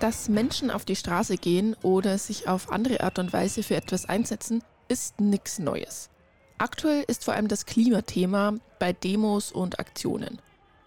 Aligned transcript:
Dass 0.00 0.28
Menschen 0.28 0.70
auf 0.70 0.84
die 0.84 0.94
Straße 0.94 1.36
gehen 1.38 1.74
oder 1.82 2.18
sich 2.18 2.48
auf 2.48 2.70
andere 2.70 3.02
Art 3.02 3.18
und 3.18 3.32
Weise 3.32 3.64
für 3.64 3.74
etwas 3.74 4.08
einsetzen, 4.08 4.62
ist 4.88 5.20
nichts 5.20 5.58
Neues. 5.58 6.08
Aktuell 6.56 7.04
ist 7.08 7.24
vor 7.24 7.34
allem 7.34 7.48
das 7.48 7.66
Klimathema 7.66 8.54
bei 8.78 8.92
Demos 8.92 9.50
und 9.50 9.80
Aktionen. 9.80 10.38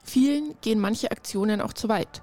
Vielen 0.04 0.56
gehen 0.62 0.80
manche 0.80 1.12
Aktionen 1.12 1.60
auch 1.60 1.74
zu 1.74 1.90
weit. 1.90 2.22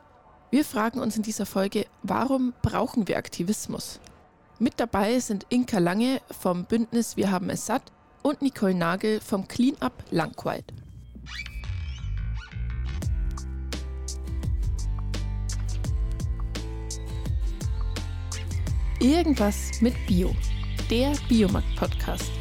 Wir 0.50 0.64
fragen 0.64 1.00
uns 1.00 1.16
in 1.16 1.22
dieser 1.22 1.44
Folge, 1.44 1.86
warum 2.02 2.54
brauchen 2.62 3.06
wir 3.06 3.18
Aktivismus? 3.18 4.00
Mit 4.58 4.80
dabei 4.80 5.20
sind 5.20 5.46
Inka 5.50 5.78
Lange 5.78 6.20
vom 6.40 6.64
Bündnis 6.64 7.18
Wir 7.18 7.30
haben 7.30 7.50
es 7.50 7.66
satt 7.66 7.92
und 8.22 8.40
Nicole 8.40 8.74
Nagel 8.74 9.20
vom 9.20 9.46
Cleanup 9.46 9.92
Langquide. 10.10 10.64
Irgendwas 19.00 19.80
mit 19.80 19.94
Bio, 20.08 20.34
der 20.90 21.12
Biomarkt-Podcast. 21.28 22.32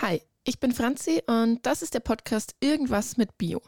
Hi, 0.00 0.22
ich 0.44 0.60
bin 0.60 0.70
Franzi 0.72 1.20
und 1.26 1.66
das 1.66 1.82
ist 1.82 1.94
der 1.94 2.00
Podcast 2.00 2.54
Irgendwas 2.60 3.16
mit 3.16 3.36
Bio. 3.38 3.60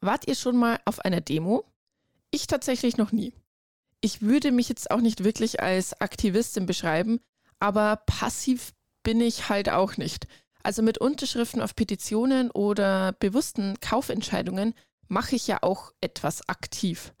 Wart 0.00 0.26
ihr 0.26 0.34
schon 0.34 0.56
mal 0.56 0.80
auf 0.84 0.98
einer 1.04 1.20
Demo? 1.20 1.64
Ich 2.32 2.48
tatsächlich 2.48 2.96
noch 2.96 3.12
nie. 3.12 3.32
Ich 4.00 4.20
würde 4.20 4.50
mich 4.50 4.68
jetzt 4.68 4.90
auch 4.90 5.00
nicht 5.00 5.22
wirklich 5.22 5.60
als 5.60 6.00
Aktivistin 6.00 6.66
beschreiben, 6.66 7.20
aber 7.60 8.02
passiv 8.04 8.72
bin 9.04 9.20
ich 9.20 9.48
halt 9.48 9.68
auch 9.68 9.96
nicht. 9.96 10.26
Also 10.62 10.82
mit 10.82 10.98
Unterschriften 10.98 11.62
auf 11.62 11.74
Petitionen 11.74 12.50
oder 12.50 13.12
bewussten 13.12 13.78
Kaufentscheidungen 13.80 14.74
mache 15.08 15.36
ich 15.36 15.46
ja 15.46 15.58
auch 15.62 15.92
etwas 16.00 16.48
aktiv. 16.48 17.12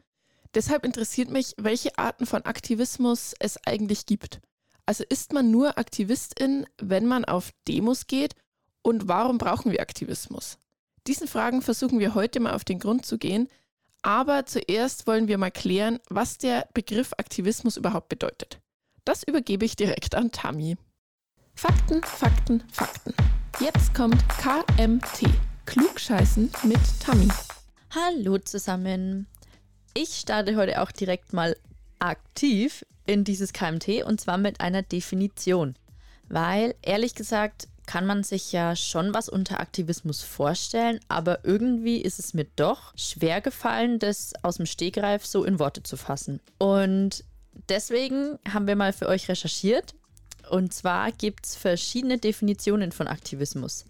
Deshalb 0.54 0.84
interessiert 0.84 1.30
mich, 1.30 1.54
welche 1.58 1.96
Arten 1.98 2.26
von 2.26 2.44
Aktivismus 2.44 3.34
es 3.38 3.56
eigentlich 3.66 4.06
gibt. 4.06 4.40
Also 4.84 5.04
ist 5.08 5.32
man 5.32 5.50
nur 5.50 5.78
Aktivistin, 5.78 6.66
wenn 6.78 7.06
man 7.06 7.24
auf 7.24 7.50
Demos 7.68 8.06
geht? 8.06 8.34
Und 8.82 9.08
warum 9.08 9.38
brauchen 9.38 9.70
wir 9.70 9.80
Aktivismus? 9.80 10.58
Diesen 11.06 11.28
Fragen 11.28 11.62
versuchen 11.62 11.98
wir 11.98 12.14
heute 12.14 12.40
mal 12.40 12.54
auf 12.54 12.64
den 12.64 12.78
Grund 12.78 13.06
zu 13.06 13.18
gehen. 13.18 13.48
Aber 14.02 14.46
zuerst 14.46 15.06
wollen 15.06 15.28
wir 15.28 15.38
mal 15.38 15.50
klären, 15.50 16.00
was 16.08 16.38
der 16.38 16.68
Begriff 16.74 17.12
Aktivismus 17.18 17.76
überhaupt 17.76 18.08
bedeutet. 18.08 18.60
Das 19.04 19.22
übergebe 19.22 19.64
ich 19.64 19.76
direkt 19.76 20.14
an 20.14 20.32
Tami. 20.32 20.76
Fakten, 21.60 22.02
Fakten, 22.02 22.62
Fakten. 22.72 23.12
Jetzt 23.60 23.92
kommt 23.92 24.16
KMT. 24.38 25.28
Klugscheißen 25.66 26.50
mit 26.62 26.80
Tammy. 27.00 27.28
Hallo 27.94 28.38
zusammen. 28.38 29.26
Ich 29.92 30.08
starte 30.16 30.56
heute 30.56 30.80
auch 30.80 30.90
direkt 30.90 31.34
mal 31.34 31.54
aktiv 31.98 32.86
in 33.04 33.24
dieses 33.24 33.52
KMT 33.52 34.04
und 34.06 34.22
zwar 34.22 34.38
mit 34.38 34.62
einer 34.62 34.80
Definition. 34.80 35.74
Weil 36.30 36.76
ehrlich 36.80 37.14
gesagt 37.14 37.68
kann 37.84 38.06
man 38.06 38.22
sich 38.22 38.52
ja 38.52 38.74
schon 38.74 39.12
was 39.12 39.28
unter 39.28 39.60
Aktivismus 39.60 40.22
vorstellen, 40.22 40.98
aber 41.08 41.44
irgendwie 41.44 42.00
ist 42.00 42.18
es 42.18 42.32
mir 42.32 42.46
doch 42.56 42.96
schwer 42.96 43.42
gefallen, 43.42 43.98
das 43.98 44.32
aus 44.42 44.56
dem 44.56 44.64
Stegreif 44.64 45.26
so 45.26 45.44
in 45.44 45.58
Worte 45.58 45.82
zu 45.82 45.98
fassen. 45.98 46.40
Und 46.56 47.22
deswegen 47.68 48.38
haben 48.50 48.66
wir 48.66 48.76
mal 48.76 48.94
für 48.94 49.08
euch 49.08 49.28
recherchiert 49.28 49.94
und 50.50 50.74
zwar 50.74 51.12
gibt 51.12 51.46
es 51.46 51.56
verschiedene 51.56 52.18
Definitionen 52.18 52.92
von 52.92 53.06
Aktivismus. 53.06 53.84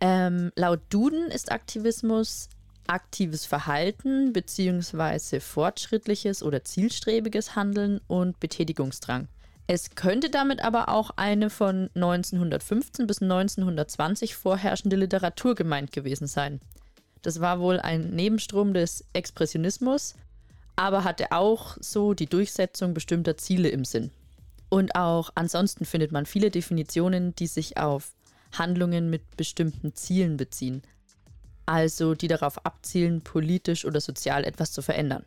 Ähm, 0.00 0.52
laut 0.56 0.80
Duden 0.88 1.30
ist 1.30 1.52
Aktivismus 1.52 2.48
aktives 2.86 3.44
Verhalten 3.46 4.32
bzw. 4.32 5.40
fortschrittliches 5.40 6.42
oder 6.42 6.64
zielstrebiges 6.64 7.54
Handeln 7.54 8.00
und 8.08 8.40
Betätigungsdrang. 8.40 9.28
Es 9.66 9.90
könnte 9.94 10.30
damit 10.30 10.64
aber 10.64 10.88
auch 10.88 11.10
eine 11.14 11.48
von 11.48 11.90
1915 11.94 13.06
bis 13.06 13.22
1920 13.22 14.34
vorherrschende 14.34 14.96
Literatur 14.96 15.54
gemeint 15.54 15.92
gewesen 15.92 16.26
sein. 16.26 16.60
Das 17.22 17.40
war 17.40 17.60
wohl 17.60 17.78
ein 17.78 18.10
Nebenstrom 18.10 18.74
des 18.74 19.04
Expressionismus, 19.12 20.14
aber 20.74 21.04
hatte 21.04 21.30
auch 21.30 21.76
so 21.78 22.14
die 22.14 22.26
Durchsetzung 22.26 22.94
bestimmter 22.94 23.36
Ziele 23.36 23.68
im 23.68 23.84
Sinn. 23.84 24.10
Und 24.70 24.94
auch 24.94 25.30
ansonsten 25.34 25.84
findet 25.84 26.12
man 26.12 26.24
viele 26.24 26.50
Definitionen, 26.50 27.34
die 27.34 27.48
sich 27.48 27.76
auf 27.76 28.14
Handlungen 28.56 29.10
mit 29.10 29.36
bestimmten 29.36 29.94
Zielen 29.94 30.36
beziehen. 30.36 30.82
Also 31.66 32.14
die 32.14 32.28
darauf 32.28 32.64
abzielen, 32.64 33.20
politisch 33.20 33.84
oder 33.84 34.00
sozial 34.00 34.44
etwas 34.44 34.72
zu 34.72 34.80
verändern. 34.80 35.24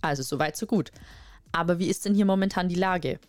Also 0.00 0.22
soweit, 0.22 0.56
so 0.56 0.66
gut. 0.66 0.90
Aber 1.52 1.78
wie 1.78 1.88
ist 1.88 2.04
denn 2.04 2.14
hier 2.14 2.24
momentan 2.24 2.68
die 2.68 2.74
Lage? 2.74 3.20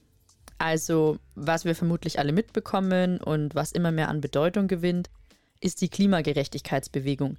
Also, 0.57 1.17
was 1.35 1.65
wir 1.65 1.75
vermutlich 1.75 2.19
alle 2.19 2.31
mitbekommen 2.31 3.19
und 3.19 3.53
was 3.53 3.73
immer 3.73 3.91
mehr 3.91 4.07
an 4.07 4.21
Bedeutung 4.21 4.67
gewinnt, 4.67 5.09
ist 5.59 5.81
die 5.81 5.89
Klimagerechtigkeitsbewegung, 5.89 7.37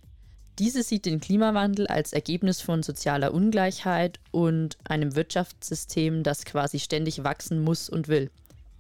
diese 0.59 0.83
sieht 0.83 1.07
den 1.07 1.21
Klimawandel 1.21 1.87
als 1.87 2.13
Ergebnis 2.13 2.61
von 2.61 2.83
sozialer 2.83 3.35
Ungleichheit 3.35 4.21
und 4.31 4.79
einem 4.85 5.17
Wirtschaftssystem, 5.17 6.23
das 6.23 6.45
quasi 6.45 6.79
ständig 6.79 7.25
wachsen 7.25 7.61
muss 7.61 7.89
und 7.89 8.09
will. 8.09 8.31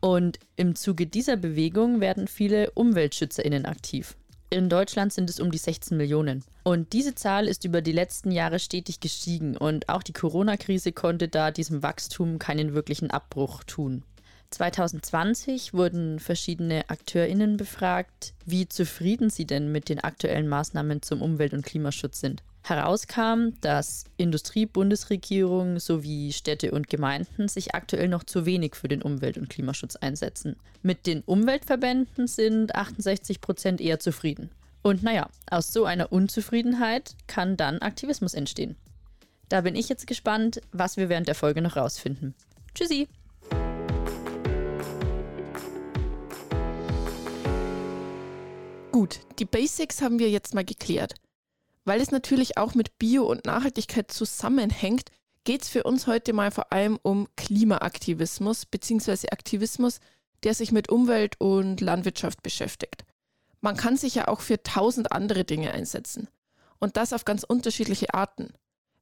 Und 0.00 0.38
im 0.56 0.74
Zuge 0.74 1.06
dieser 1.06 1.36
Bewegung 1.36 2.00
werden 2.00 2.28
viele 2.28 2.70
Umweltschützerinnen 2.72 3.64
aktiv. 3.64 4.16
In 4.50 4.68
Deutschland 4.68 5.12
sind 5.12 5.30
es 5.30 5.40
um 5.40 5.50
die 5.50 5.58
16 5.58 5.96
Millionen. 5.96 6.44
Und 6.62 6.92
diese 6.92 7.14
Zahl 7.14 7.48
ist 7.48 7.64
über 7.64 7.82
die 7.82 7.92
letzten 7.92 8.30
Jahre 8.30 8.58
stetig 8.60 9.00
gestiegen 9.00 9.56
und 9.56 9.88
auch 9.88 10.02
die 10.02 10.12
Corona-Krise 10.12 10.92
konnte 10.92 11.28
da 11.28 11.50
diesem 11.50 11.82
Wachstum 11.82 12.38
keinen 12.38 12.74
wirklichen 12.74 13.10
Abbruch 13.10 13.64
tun. 13.64 14.04
2020 14.54 15.74
wurden 15.74 16.18
verschiedene 16.18 16.88
AkteurInnen 16.88 17.56
befragt, 17.56 18.34
wie 18.46 18.68
zufrieden 18.68 19.30
sie 19.30 19.46
denn 19.46 19.72
mit 19.72 19.88
den 19.88 20.00
aktuellen 20.00 20.48
Maßnahmen 20.48 21.02
zum 21.02 21.22
Umwelt- 21.22 21.54
und 21.54 21.64
Klimaschutz 21.64 22.20
sind. 22.20 22.42
Herauskam, 22.62 23.50
dass 23.60 24.04
Industrie, 24.16 24.64
Bundesregierung 24.64 25.78
sowie 25.80 26.32
Städte 26.32 26.70
und 26.70 26.88
Gemeinden 26.88 27.48
sich 27.48 27.74
aktuell 27.74 28.08
noch 28.08 28.24
zu 28.24 28.46
wenig 28.46 28.74
für 28.74 28.88
den 28.88 29.02
Umwelt- 29.02 29.36
und 29.36 29.50
Klimaschutz 29.50 29.96
einsetzen. 29.96 30.56
Mit 30.82 31.06
den 31.06 31.20
Umweltverbänden 31.22 32.26
sind 32.26 32.74
68 32.74 33.40
Prozent 33.42 33.80
eher 33.80 34.00
zufrieden. 34.00 34.50
Und 34.82 35.02
naja, 35.02 35.28
aus 35.50 35.72
so 35.72 35.84
einer 35.84 36.12
Unzufriedenheit 36.12 37.16
kann 37.26 37.56
dann 37.56 37.80
Aktivismus 37.80 38.34
entstehen. 38.34 38.76
Da 39.48 39.60
bin 39.60 39.74
ich 39.76 39.88
jetzt 39.88 40.06
gespannt, 40.06 40.60
was 40.72 40.96
wir 40.96 41.08
während 41.08 41.28
der 41.28 41.34
Folge 41.34 41.60
noch 41.60 41.76
rausfinden. 41.76 42.34
Tschüssi! 42.74 43.08
Gut, 48.94 49.18
die 49.40 49.44
Basics 49.44 50.02
haben 50.02 50.20
wir 50.20 50.30
jetzt 50.30 50.54
mal 50.54 50.64
geklärt. 50.64 51.14
Weil 51.84 52.00
es 52.00 52.12
natürlich 52.12 52.58
auch 52.58 52.76
mit 52.76 52.96
Bio 52.96 53.24
und 53.24 53.44
Nachhaltigkeit 53.44 54.12
zusammenhängt, 54.12 55.10
geht 55.42 55.62
es 55.62 55.68
für 55.68 55.82
uns 55.82 56.06
heute 56.06 56.32
mal 56.32 56.52
vor 56.52 56.72
allem 56.72 57.00
um 57.02 57.26
Klimaaktivismus 57.34 58.66
bzw. 58.66 59.30
Aktivismus, 59.32 59.98
der 60.44 60.54
sich 60.54 60.70
mit 60.70 60.90
Umwelt 60.90 61.40
und 61.40 61.80
Landwirtschaft 61.80 62.44
beschäftigt. 62.44 63.04
Man 63.60 63.76
kann 63.76 63.96
sich 63.96 64.14
ja 64.14 64.28
auch 64.28 64.40
für 64.40 64.62
tausend 64.62 65.10
andere 65.10 65.44
Dinge 65.44 65.72
einsetzen. 65.72 66.28
Und 66.78 66.96
das 66.96 67.12
auf 67.12 67.24
ganz 67.24 67.42
unterschiedliche 67.42 68.14
Arten. 68.14 68.52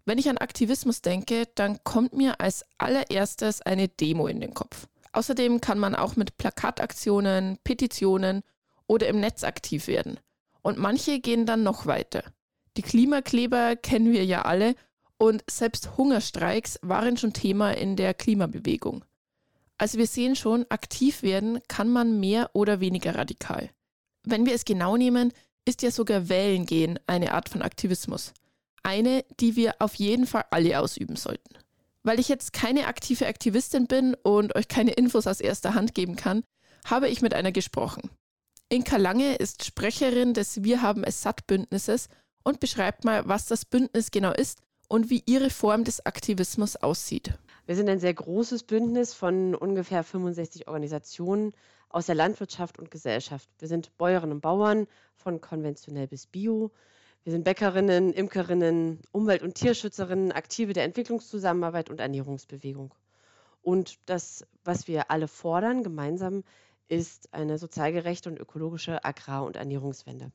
Wenn 0.07 0.17
ich 0.17 0.31
an 0.31 0.39
Aktivismus 0.39 1.03
denke, 1.03 1.49
dann 1.55 1.85
kommt 1.85 2.15
mir 2.15 2.41
als 2.41 2.65
allererstes 2.79 3.61
eine 3.61 3.89
Demo 3.89 4.27
in 4.27 4.41
den 4.41 4.55
Kopf. 4.55 4.87
Außerdem 5.13 5.61
kann 5.61 5.79
man 5.79 5.95
auch 5.95 6.17
mit 6.17 6.39
Plakataktionen, 6.39 7.59
Petitionen 7.63 8.43
oder 8.87 9.09
im 9.09 9.21
Netz 9.21 9.45
aktiv 9.45 9.87
werden. 9.87 10.19
Und 10.63 10.79
manche 10.79 11.21
gehen 11.21 11.47
dann 11.47 11.63
noch 11.63 11.87
weiter. 11.87 12.25
Die 12.77 12.83
Klimakleber 12.83 13.77
kennen 13.77 14.13
wir 14.13 14.25
ja 14.25 14.43
alle 14.43 14.75
und 15.19 15.45
selbst 15.49 15.97
Hungerstreiks 15.97 16.79
waren 16.83 17.17
schon 17.17 17.33
Thema 17.33 17.73
in 17.73 17.97
der 17.97 18.15
Klimabewegung. 18.15 19.05
Also 19.79 19.99
wir 19.99 20.07
sehen 20.07 20.37
schon, 20.37 20.65
aktiv 20.69 21.23
werden 21.23 21.61
kann 21.69 21.89
man 21.89 22.21
mehr 22.21 22.51
oder 22.55 22.81
weniger 22.81 23.15
radikal. 23.15 23.71
Wenn 24.25 24.47
wir 24.47 24.55
es 24.55 24.65
genau 24.65 24.97
nehmen, 24.97 25.33
ist 25.65 25.83
ja 25.83 25.91
sogar 25.91 26.29
Wählen 26.29 26.67
gehen 26.67 26.99
eine 27.07 27.35
Art 27.35 27.49
von 27.49 27.63
Aktivismus. 27.63 28.33
Eine, 28.83 29.25
die 29.41 29.57
wir 29.57 29.77
auf 29.81 29.95
jeden 29.95 30.27
Fall 30.27 30.45
alle 30.51 30.81
ausüben 30.81 31.17
sollten. 31.17 31.57
Weil 32.03 32.19
ich 32.19 32.29
jetzt 32.29 32.53
keine 32.53 32.87
aktive 32.87 33.27
Aktivistin 33.27 33.87
bin 33.87 34.15
und 34.15 34.57
euch 34.57 34.67
keine 34.67 34.93
Infos 34.93 35.27
aus 35.27 35.41
erster 35.41 35.75
Hand 35.75 35.95
geben 35.95 36.17
kann, 36.17 36.43
habe 36.85 37.09
ich 37.09 37.23
mit 37.23 37.35
einer 37.35 37.53
gesprochen. 37.53 38.11
Inka 38.73 38.97
Lange 38.97 39.35
ist 39.35 39.67
Sprecherin 39.67 40.33
des 40.33 40.65
Wir 40.65 40.81
haben 40.81 41.05
es 41.05 41.21
satt 41.21 41.47
Bündnisses 41.47 42.09
und 42.43 42.59
beschreibt 42.59 43.05
mal, 43.05 43.29
was 43.29 43.45
das 43.45 43.67
Bündnis 43.67 44.11
genau 44.11 44.33
ist 44.33 44.63
und 44.89 45.11
wie 45.11 45.23
ihre 45.27 45.51
Form 45.51 45.85
des 45.85 46.07
Aktivismus 46.07 46.77
aussieht. 46.77 47.35
Wir 47.67 47.77
sind 47.77 47.91
ein 47.91 47.99
sehr 47.99 48.15
großes 48.15 48.63
Bündnis 48.63 49.13
von 49.13 49.55
ungefähr 49.55 50.03
65 50.03 50.69
Organisationen 50.69 51.53
aus 51.91 52.07
der 52.07 52.15
Landwirtschaft 52.15 52.79
und 52.79 52.91
Gesellsft. 52.91 53.47
Wir 53.59 53.69
sind 53.69 53.95
Bäuerinnen 53.99 54.37
und 54.37 54.41
Bauern 54.41 54.87
von 55.17 55.43
konventionell 55.43 56.07
bis 56.07 56.27
bio. 56.27 56.71
Wir 57.25 57.33
sind 57.33 57.45
Bäckerinnen, 57.45 58.15
Imkerinnen, 58.15 59.01
Umwelt- 59.13 59.43
und 59.43 59.55
Tierschützerinnen, 59.55 60.33
Aktive 60.33 60.73
der 60.73 60.85
Entwicklungszusammenarbeit 60.85 61.91
und 61.91 62.01
Ernährungsbewegung. 62.01 62.95
Und 63.61 63.99
das, 64.07 64.47
was 64.65 64.89
wir 64.89 65.11
alle 65.11 65.29
fordern, 65.29 65.83
gemeinsam, 65.83 66.43
ist 66.93 67.33
eine 67.33 67.57
sozial 67.57 67.91
gerechte 67.91 68.29
und 68.29 68.39
ökologische 68.39 69.03
Agrar- 69.03 69.47
und 69.47 69.57
Ernährungswende. 69.57 70.31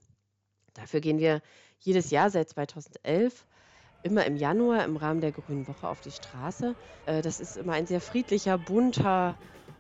Dafür 0.74 1.02
gehen 1.02 1.20
wir 1.20 1.42
jedes 1.80 2.10
Jahr 2.10 2.32
seit 2.32 2.50
2011 2.50 3.46
immer 4.02 4.26
im 4.26 4.38
Januar 4.38 4.84
im 4.84 4.98
Rahmen 4.98 5.22
der 5.22 5.32
Grünen 5.32 5.68
Woche 5.68 5.88
auf 5.88 6.02
die 6.02 6.12
Straße. 6.12 6.76
Äh, 7.06 7.22
das 7.22 7.40
ist 7.40 7.58
immer 7.58 7.74
ein 7.74 7.86
sehr 7.86 8.02
friedlicher, 8.02 8.58
bunter 8.58 9.36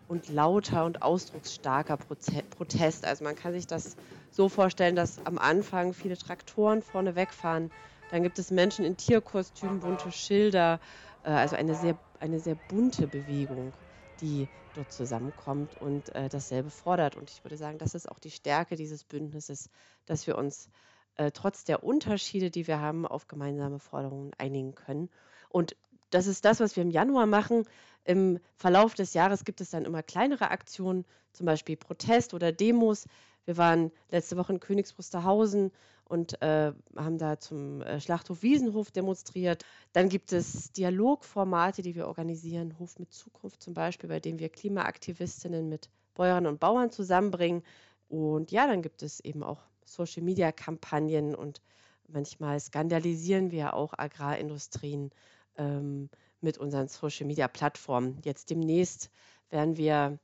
und 0.07 0.29
lauter 0.29 0.85
und 0.85 1.01
ausdrucksstarker 1.01 1.97
Protest. 1.97 3.05
Also 3.05 3.23
man 3.23 3.35
kann 3.35 3.53
sich 3.53 3.65
das 3.65 3.95
so 4.29 4.47
vorstellen, 4.47 4.95
dass 4.95 5.25
am 5.25 5.39
Anfang 5.39 5.93
viele 5.93 6.17
Traktoren 6.17 6.83
vorne 6.83 7.15
wegfahren. 7.15 7.71
Dann 8.11 8.21
gibt 8.21 8.37
es 8.37 8.51
Menschen 8.51 8.85
in 8.85 8.97
Tierkostümen, 8.97 9.79
bunte 9.79 10.11
Schilder, 10.11 10.79
äh, 11.23 11.29
also 11.29 11.55
eine 11.55 11.73
sehr, 11.73 11.97
eine 12.19 12.39
sehr 12.39 12.55
bunte 12.55 13.07
Bewegung, 13.07 13.73
die 14.21 14.49
dort 14.73 14.91
zusammenkommt 14.91 15.75
und 15.75 16.13
äh, 16.15 16.29
dasselbe 16.29 16.69
fordert. 16.69 17.15
Und 17.15 17.29
ich 17.29 17.43
würde 17.43 17.57
sagen, 17.57 17.77
das 17.77 17.95
ist 17.95 18.09
auch 18.09 18.19
die 18.19 18.31
Stärke 18.31 18.75
dieses 18.75 19.03
Bündnisses, 19.03 19.69
dass 20.05 20.27
wir 20.27 20.37
uns 20.37 20.69
äh, 21.15 21.31
trotz 21.31 21.63
der 21.63 21.83
Unterschiede, 21.83 22.51
die 22.51 22.67
wir 22.67 22.79
haben, 22.79 23.05
auf 23.05 23.27
gemeinsame 23.27 23.79
Forderungen 23.79 24.31
einigen 24.37 24.75
können. 24.75 25.09
Und 25.49 25.75
das 26.09 26.27
ist 26.27 26.45
das, 26.45 26.59
was 26.59 26.75
wir 26.75 26.83
im 26.83 26.91
Januar 26.91 27.25
machen. 27.25 27.63
Im 28.03 28.39
Verlauf 28.55 28.93
des 28.93 29.13
Jahres 29.13 29.43
gibt 29.43 29.61
es 29.61 29.71
dann 29.71 29.85
immer 29.85 30.03
kleinere 30.03 30.51
Aktionen, 30.51 31.05
zum 31.33 31.45
Beispiel 31.45 31.75
Protest 31.75 32.33
oder 32.33 32.51
Demos. 32.51 33.05
Wir 33.45 33.57
waren 33.57 33.91
letzte 34.09 34.37
Woche 34.37 34.53
in 34.53 34.59
Königs 34.59 34.97
Wusterhausen 34.97 35.71
und 36.07 36.41
äh, 36.41 36.71
haben 36.95 37.17
da 37.17 37.39
zum 37.39 37.81
äh, 37.81 37.99
Schlachthof 37.99 38.41
Wiesenhof 38.41 38.91
demonstriert. 38.91 39.65
Dann 39.93 40.09
gibt 40.09 40.31
es 40.31 40.71
Dialogformate, 40.71 41.81
die 41.81 41.95
wir 41.95 42.07
organisieren, 42.07 42.77
Hof 42.79 42.97
mit 42.99 43.13
Zukunft 43.13 43.61
zum 43.61 43.73
Beispiel, 43.73 44.09
bei 44.09 44.19
dem 44.19 44.39
wir 44.39 44.49
Klimaaktivistinnen 44.49 45.67
mit 45.67 45.89
Bäuerinnen 46.13 46.47
und 46.47 46.59
Bauern 46.59 46.91
zusammenbringen. 46.91 47.63
Und 48.07 48.51
ja, 48.51 48.67
dann 48.67 48.81
gibt 48.81 49.03
es 49.03 49.19
eben 49.19 49.43
auch 49.43 49.59
Social-Media-Kampagnen 49.85 51.35
und 51.35 51.61
manchmal 52.07 52.59
skandalisieren 52.59 53.51
wir 53.51 53.73
auch 53.73 53.93
Agrarindustrien 53.97 55.11
ähm, 55.57 56.09
mit 56.39 56.57
unseren 56.57 56.87
Social-Media-Plattformen. 56.87 58.19
Jetzt 58.23 58.49
demnächst 58.49 59.09
werden 59.49 59.77
wir 59.77 60.19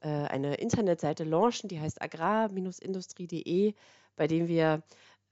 äh, 0.00 0.08
eine 0.08 0.56
Internetseite 0.56 1.24
launchen, 1.24 1.68
die 1.68 1.80
heißt 1.80 2.02
agrar-industrie.de, 2.02 3.74
bei 4.16 4.26
dem 4.26 4.48
wir 4.48 4.82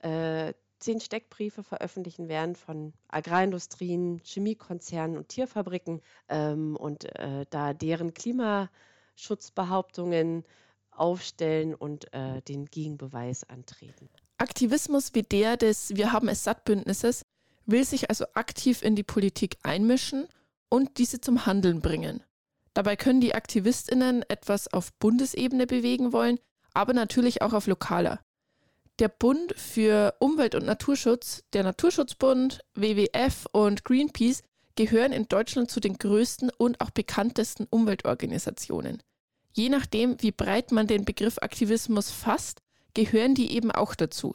äh, 0.06 0.54
zehn 0.78 1.00
Steckbriefe 1.00 1.64
veröffentlichen 1.64 2.28
werden 2.28 2.54
von 2.54 2.92
Agrarindustrien, 3.08 4.20
Chemiekonzernen 4.22 5.16
und 5.16 5.28
Tierfabriken 5.28 6.02
ähm, 6.28 6.76
und 6.76 7.06
äh, 7.18 7.46
da 7.50 7.74
deren 7.74 8.14
Klimaschutzbehauptungen 8.14 10.44
aufstellen 10.90 11.74
und 11.74 12.14
äh, 12.14 12.40
den 12.42 12.66
Gegenbeweis 12.66 13.42
antreten. 13.48 14.08
Aktivismus 14.38 15.12
wie 15.14 15.22
der 15.22 15.56
des 15.56 15.96
Wir 15.96 16.12
haben 16.12 16.28
es 16.28 16.44
satt 16.44 16.64
Bündnisses 16.64 17.24
will 17.64 17.84
sich 17.84 18.10
also 18.10 18.26
aktiv 18.34 18.82
in 18.82 18.94
die 18.94 19.02
Politik 19.02 19.56
einmischen 19.64 20.28
und 20.68 20.98
diese 20.98 21.20
zum 21.20 21.46
Handeln 21.46 21.80
bringen. 21.80 22.22
Dabei 22.74 22.94
können 22.94 23.20
die 23.20 23.34
Aktivistinnen 23.34 24.22
etwas 24.28 24.72
auf 24.72 24.92
Bundesebene 24.94 25.66
bewegen 25.66 26.12
wollen, 26.12 26.38
aber 26.74 26.92
natürlich 26.92 27.42
auch 27.42 27.54
auf 27.54 27.66
lokaler. 27.66 28.20
Der 28.98 29.08
Bund 29.08 29.54
für 29.58 30.14
Umwelt 30.20 30.54
und 30.54 30.64
Naturschutz, 30.64 31.44
der 31.52 31.64
Naturschutzbund, 31.64 32.64
WWF 32.74 33.46
und 33.52 33.84
Greenpeace 33.84 34.42
gehören 34.74 35.12
in 35.12 35.28
Deutschland 35.28 35.70
zu 35.70 35.80
den 35.80 35.98
größten 35.98 36.50
und 36.56 36.80
auch 36.80 36.90
bekanntesten 36.90 37.66
Umweltorganisationen. 37.68 39.02
Je 39.52 39.68
nachdem, 39.68 40.16
wie 40.22 40.32
breit 40.32 40.72
man 40.72 40.86
den 40.86 41.04
Begriff 41.04 41.38
Aktivismus 41.40 42.10
fasst, 42.10 42.60
gehören 42.94 43.34
die 43.34 43.52
eben 43.52 43.70
auch 43.70 43.94
dazu. 43.94 44.34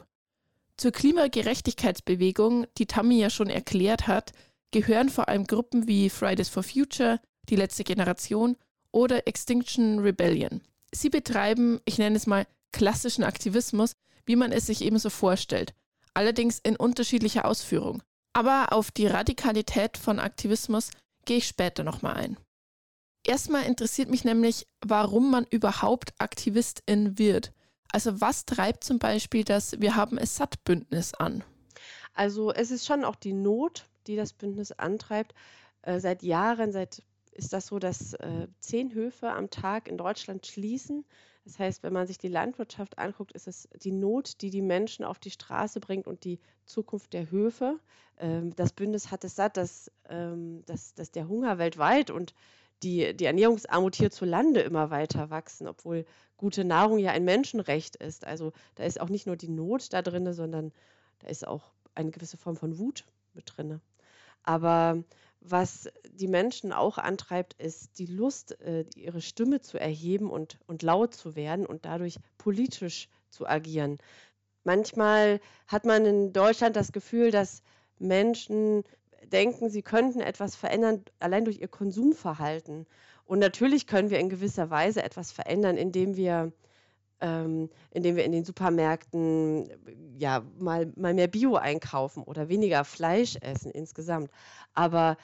Zur 0.77 0.91
Klimagerechtigkeitsbewegung, 0.91 2.67
die 2.77 2.85
Tammy 2.85 3.19
ja 3.19 3.29
schon 3.31 3.49
erklärt 3.49 4.07
hat, 4.07 4.31
gehören 4.71 5.09
vor 5.09 5.27
allem 5.27 5.45
Gruppen 5.45 5.87
wie 5.87 6.09
Fridays 6.09 6.49
for 6.49 6.63
Future, 6.63 7.19
die 7.49 7.55
letzte 7.55 7.83
Generation 7.83 8.57
oder 8.91 9.27
Extinction 9.27 9.99
Rebellion. 9.99 10.61
Sie 10.91 11.09
betreiben, 11.09 11.79
ich 11.85 11.97
nenne 11.97 12.15
es 12.15 12.27
mal, 12.27 12.45
klassischen 12.71 13.23
Aktivismus, 13.23 13.93
wie 14.25 14.35
man 14.35 14.51
es 14.51 14.65
sich 14.65 14.81
ebenso 14.81 15.09
vorstellt, 15.09 15.73
allerdings 16.13 16.59
in 16.59 16.75
unterschiedlicher 16.75 17.45
Ausführung. 17.45 18.03
Aber 18.33 18.71
auf 18.71 18.91
die 18.91 19.07
Radikalität 19.07 19.97
von 19.97 20.19
Aktivismus 20.19 20.91
gehe 21.25 21.37
ich 21.37 21.47
später 21.47 21.83
nochmal 21.83 22.15
ein. 22.15 22.37
Erstmal 23.25 23.65
interessiert 23.65 24.09
mich 24.09 24.23
nämlich, 24.23 24.67
warum 24.83 25.29
man 25.29 25.45
überhaupt 25.45 26.13
Aktivistin 26.17 27.19
wird. 27.19 27.53
Also 27.91 28.21
was 28.21 28.45
treibt 28.45 28.83
zum 28.83 28.99
Beispiel 28.99 29.43
das 29.43 29.79
Wir 29.79 29.95
haben 29.95 30.17
es 30.17 30.35
satt 30.37 30.63
Bündnis 30.63 31.13
an? 31.13 31.43
Also 32.13 32.51
es 32.51 32.71
ist 32.71 32.85
schon 32.85 33.03
auch 33.03 33.15
die 33.15 33.33
Not, 33.33 33.85
die 34.07 34.15
das 34.15 34.33
Bündnis 34.33 34.71
antreibt. 34.71 35.35
Äh, 35.83 35.99
seit 35.99 36.23
Jahren, 36.23 36.71
seit 36.71 37.03
ist 37.31 37.53
das 37.53 37.67
so, 37.67 37.79
dass 37.79 38.13
äh, 38.13 38.47
zehn 38.59 38.93
Höfe 38.93 39.31
am 39.31 39.49
Tag 39.49 39.87
in 39.87 39.97
Deutschland 39.97 40.47
schließen. 40.47 41.05
Das 41.51 41.59
heißt, 41.59 41.83
wenn 41.83 41.91
man 41.91 42.07
sich 42.07 42.17
die 42.17 42.29
Landwirtschaft 42.29 42.97
anguckt, 42.97 43.33
ist 43.33 43.45
es 43.45 43.67
die 43.83 43.91
Not, 43.91 44.41
die 44.41 44.51
die 44.51 44.61
Menschen 44.61 45.03
auf 45.03 45.19
die 45.19 45.31
Straße 45.31 45.81
bringt 45.81 46.07
und 46.07 46.23
die 46.23 46.39
Zukunft 46.65 47.11
der 47.11 47.29
Höfe. 47.29 47.77
Ähm, 48.19 48.55
das 48.55 48.71
Bündnis 48.71 49.11
hat 49.11 49.25
es 49.25 49.35
satt, 49.35 49.57
dass, 49.57 49.91
ähm, 50.07 50.63
dass, 50.65 50.93
dass 50.93 51.11
der 51.11 51.27
Hunger 51.27 51.57
weltweit 51.57 52.09
und 52.09 52.33
die, 52.83 53.13
die 53.13 53.25
Ernährungsarmut 53.25 53.97
hierzulande 53.97 54.61
immer 54.61 54.91
weiter 54.91 55.29
wachsen, 55.29 55.67
obwohl 55.67 56.05
gute 56.37 56.63
Nahrung 56.63 56.99
ja 56.99 57.11
ein 57.11 57.25
Menschenrecht 57.25 57.97
ist. 57.97 58.25
Also 58.25 58.53
da 58.75 58.85
ist 58.85 59.01
auch 59.01 59.09
nicht 59.09 59.27
nur 59.27 59.35
die 59.35 59.49
Not 59.49 59.91
da 59.91 60.01
drin, 60.01 60.31
sondern 60.31 60.71
da 61.19 61.27
ist 61.27 61.45
auch 61.45 61.73
eine 61.95 62.11
gewisse 62.11 62.37
Form 62.37 62.55
von 62.55 62.79
Wut 62.79 63.03
mit 63.33 63.51
drin. 63.57 63.81
Aber 64.43 65.03
was 65.41 65.89
die 66.13 66.27
Menschen 66.27 66.71
auch 66.71 66.97
antreibt, 66.97 67.53
ist 67.61 67.97
die 67.99 68.05
Lust, 68.05 68.59
äh, 68.61 68.85
ihre 68.95 69.21
Stimme 69.21 69.59
zu 69.61 69.79
erheben 69.79 70.29
und, 70.29 70.59
und 70.67 70.83
laut 70.83 71.13
zu 71.15 71.35
werden 71.35 71.65
und 71.65 71.85
dadurch 71.85 72.17
politisch 72.37 73.09
zu 73.29 73.47
agieren. 73.47 73.97
Manchmal 74.63 75.39
hat 75.67 75.85
man 75.85 76.05
in 76.05 76.33
Deutschland 76.33 76.75
das 76.75 76.91
Gefühl, 76.91 77.31
dass 77.31 77.63
Menschen 77.97 78.83
denken, 79.31 79.69
sie 79.69 79.81
könnten 79.81 80.21
etwas 80.21 80.55
verändern, 80.55 81.03
allein 81.19 81.45
durch 81.45 81.59
ihr 81.59 81.67
Konsumverhalten. 81.67 82.85
Und 83.25 83.39
natürlich 83.39 83.87
können 83.87 84.09
wir 84.09 84.19
in 84.19 84.29
gewisser 84.29 84.69
Weise 84.69 85.03
etwas 85.03 85.31
verändern, 85.31 85.77
indem 85.77 86.15
wir, 86.15 86.51
ähm, 87.21 87.69
indem 87.91 88.15
wir 88.15 88.25
in 88.25 88.31
den 88.31 88.43
Supermärkten 88.43 89.69
ja, 90.17 90.43
mal, 90.59 90.91
mal 90.95 91.13
mehr 91.13 91.27
Bio 91.27 91.55
einkaufen 91.55 92.23
oder 92.23 92.49
weniger 92.49 92.83
Fleisch 92.83 93.37
essen 93.41 93.71
insgesamt. 93.71 94.29
Aber 94.73 95.17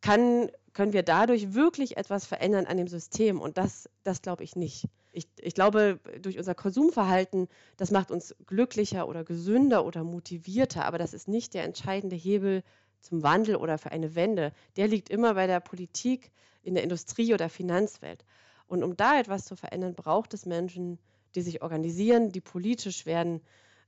kann, 0.00 0.50
können 0.72 0.92
wir 0.92 1.02
dadurch 1.02 1.54
wirklich 1.54 1.96
etwas 1.96 2.26
verändern 2.26 2.66
an 2.66 2.76
dem 2.76 2.88
System? 2.88 3.40
Und 3.40 3.58
das, 3.58 3.88
das 4.02 4.22
glaube 4.22 4.44
ich 4.44 4.56
nicht. 4.56 4.86
Ich, 5.12 5.28
ich, 5.40 5.54
glaube, 5.54 5.98
durch 6.20 6.36
unser 6.36 6.54
Konsumverhalten, 6.54 7.48
das 7.78 7.90
macht 7.90 8.10
uns 8.10 8.34
glücklicher 8.46 9.08
oder 9.08 9.24
gesünder 9.24 9.86
oder 9.86 10.04
motivierter, 10.04 10.84
aber 10.84 10.98
das 10.98 11.14
ist 11.14 11.26
nicht 11.26 11.54
der 11.54 11.64
entscheidende 11.64 12.16
Hebel 12.16 12.62
zum 13.00 13.22
Wandel 13.22 13.56
oder 13.56 13.78
für 13.78 13.92
eine 13.92 14.14
Wende, 14.14 14.52
der 14.76 14.88
liegt 14.88 15.08
immer 15.08 15.34
bei 15.34 15.46
der 15.46 15.60
Politik, 15.60 16.32
in 16.62 16.74
der 16.74 16.82
Industrie 16.82 17.32
oder 17.32 17.48
Finanzwelt. 17.48 18.24
Und 18.66 18.82
um 18.82 18.96
da 18.96 19.18
etwas 19.18 19.44
zu 19.44 19.56
verändern, 19.56 19.94
braucht 19.94 20.34
es 20.34 20.44
Menschen, 20.44 20.98
die 21.36 21.42
sich 21.42 21.62
organisieren, 21.62 22.32
die 22.32 22.40
politisch 22.40 23.06
werden. 23.06 23.42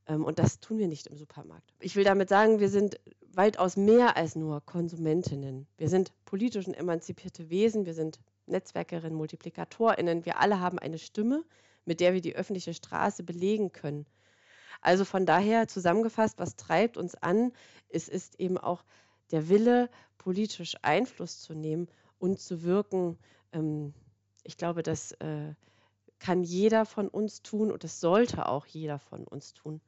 Ähm, 0.07 0.25
und 0.25 0.39
das 0.39 0.61
tun 0.61 0.79
wir 0.79 0.89
nicht 0.89 1.07
im 1.07 1.17
Supermarkt. 1.17 1.73
Ich 1.81 1.97
will 1.97 2.05
damit 2.05 2.29
sagen, 2.29 2.61
wir 2.61 2.69
sind 2.69 3.01
weitaus 3.33 3.77
mehr 3.77 4.17
als 4.17 4.37
nur 4.37 4.61
Konsumentinnen. 4.65 5.67
Wir 5.77 5.89
sind 5.89 6.13
politisch 6.25 6.67
und 6.67 6.75
emanzipierte 6.75 7.51
Wesen, 7.51 7.87
wir 7.87 7.95
sind 7.95 8.21
Netzwerkerinnen, 8.47 9.17
Multiplikatorinnen. 9.17 10.25
Wir 10.25 10.39
alle 10.39 10.61
haben 10.61 10.79
eine 10.79 10.99
Stimme, 10.99 11.45
mit 11.85 12.01
der 12.01 12.15
wir 12.15 12.21
die 12.21 12.37
öffentliche 12.37 12.75
Straße 12.75 13.23
belegen 13.23 13.73
können. 13.73 14.07
Also 14.81 15.05
von 15.05 15.27
daher 15.27 15.69
zusammengefasst, 15.69 16.39
was 16.39 16.57
treibt 16.57 16.97
uns 16.97 17.15
an? 17.15 17.53
Es 17.89 18.09
ist 18.09 18.39
eben 18.41 18.59
auch 18.59 18.85
der 19.31 19.49
Wille, 19.49 19.91
politisch 20.17 20.77
Einfluss 20.83 21.41
zu 21.41 21.55
nehmen 21.55 21.89
und 22.19 22.41
zu 22.41 22.63
wirken. 22.63 23.19
Ähm, 23.53 23.93
ich 24.45 24.57
glaube, 24.57 24.83
das 24.83 25.13
äh, 25.13 25.55
kann 26.19 26.43
jeder 26.43 26.85
von 26.85 27.09
uns 27.09 27.43
tun 27.43 27.71
und 27.71 27.85
das 27.85 28.01
sollte 28.01 28.47
auch 28.47 28.67
jeder 28.67 28.99
von 28.99 29.25
uns 29.25 29.55
tun. 29.55 29.81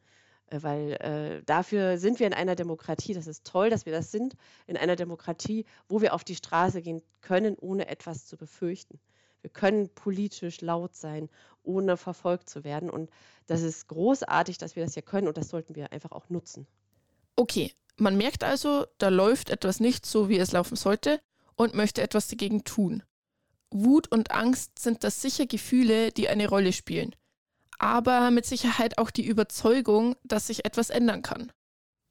Äh, 0.51 0.63
weil 0.63 0.93
äh, 0.93 1.43
dafür 1.45 1.99
sind 1.99 2.19
wir 2.21 2.27
in 2.27 2.35
einer 2.35 2.57
Demokratie. 2.57 3.15
Das 3.15 3.27
ist 3.27 3.47
toll, 3.47 3.71
dass 3.71 3.87
wir 3.87 3.93
das 3.93 4.11
sind, 4.11 4.35
in 4.67 4.77
einer 4.77 4.97
Demokratie, 4.97 5.65
wo 5.89 6.03
wir 6.03 6.15
auf 6.15 6.25
die 6.25 6.35
Straße 6.35 6.83
gehen 6.83 7.03
können, 7.21 7.57
ohne 7.59 7.89
etwas 7.89 8.27
zu 8.27 8.37
befürchten. 8.37 9.01
Wir 9.43 9.51
können 9.51 9.89
politisch 9.95 10.61
laut 10.61 10.95
sein, 10.95 11.31
ohne 11.63 11.97
verfolgt 11.97 12.49
zu 12.49 12.63
werden. 12.65 12.91
Und 12.91 13.11
das 13.47 13.63
ist 13.63 13.89
großartig, 13.89 14.59
dass 14.59 14.77
wir 14.77 14.85
das 14.85 14.95
hier 14.95 15.03
können 15.03 15.29
und 15.29 15.37
das 15.37 15.49
sollten 15.49 15.75
wir 15.75 15.93
einfach 15.93 16.13
auch 16.13 16.29
nutzen. 16.29 16.67
Okay, 17.37 17.73
man 17.97 18.17
merkt 18.17 18.45
also, 18.45 18.87
da 18.99 19.09
läuft 19.09 19.51
etwas 19.51 19.81
nicht 19.81 20.05
so, 20.05 20.29
wie 20.29 20.39
es 20.39 20.53
laufen 20.53 20.77
sollte 20.77 21.21
und 21.57 21.75
möchte 21.75 22.03
etwas 22.03 22.29
dagegen 22.29 22.65
tun. 22.65 23.03
Wut 23.71 24.11
und 24.11 24.31
Angst 24.31 24.79
sind 24.79 25.05
das 25.05 25.23
sicher 25.23 25.47
Gefühle, 25.47 26.13
die 26.13 26.29
eine 26.29 26.49
Rolle 26.49 26.73
spielen. 26.73 27.15
Aber 27.79 28.31
mit 28.31 28.45
Sicherheit 28.45 28.99
auch 28.99 29.11
die 29.11 29.25
Überzeugung, 29.27 30.17
dass 30.25 30.49
sich 30.49 30.65
etwas 30.65 30.91
ändern 30.91 31.23
kann. 31.23 31.53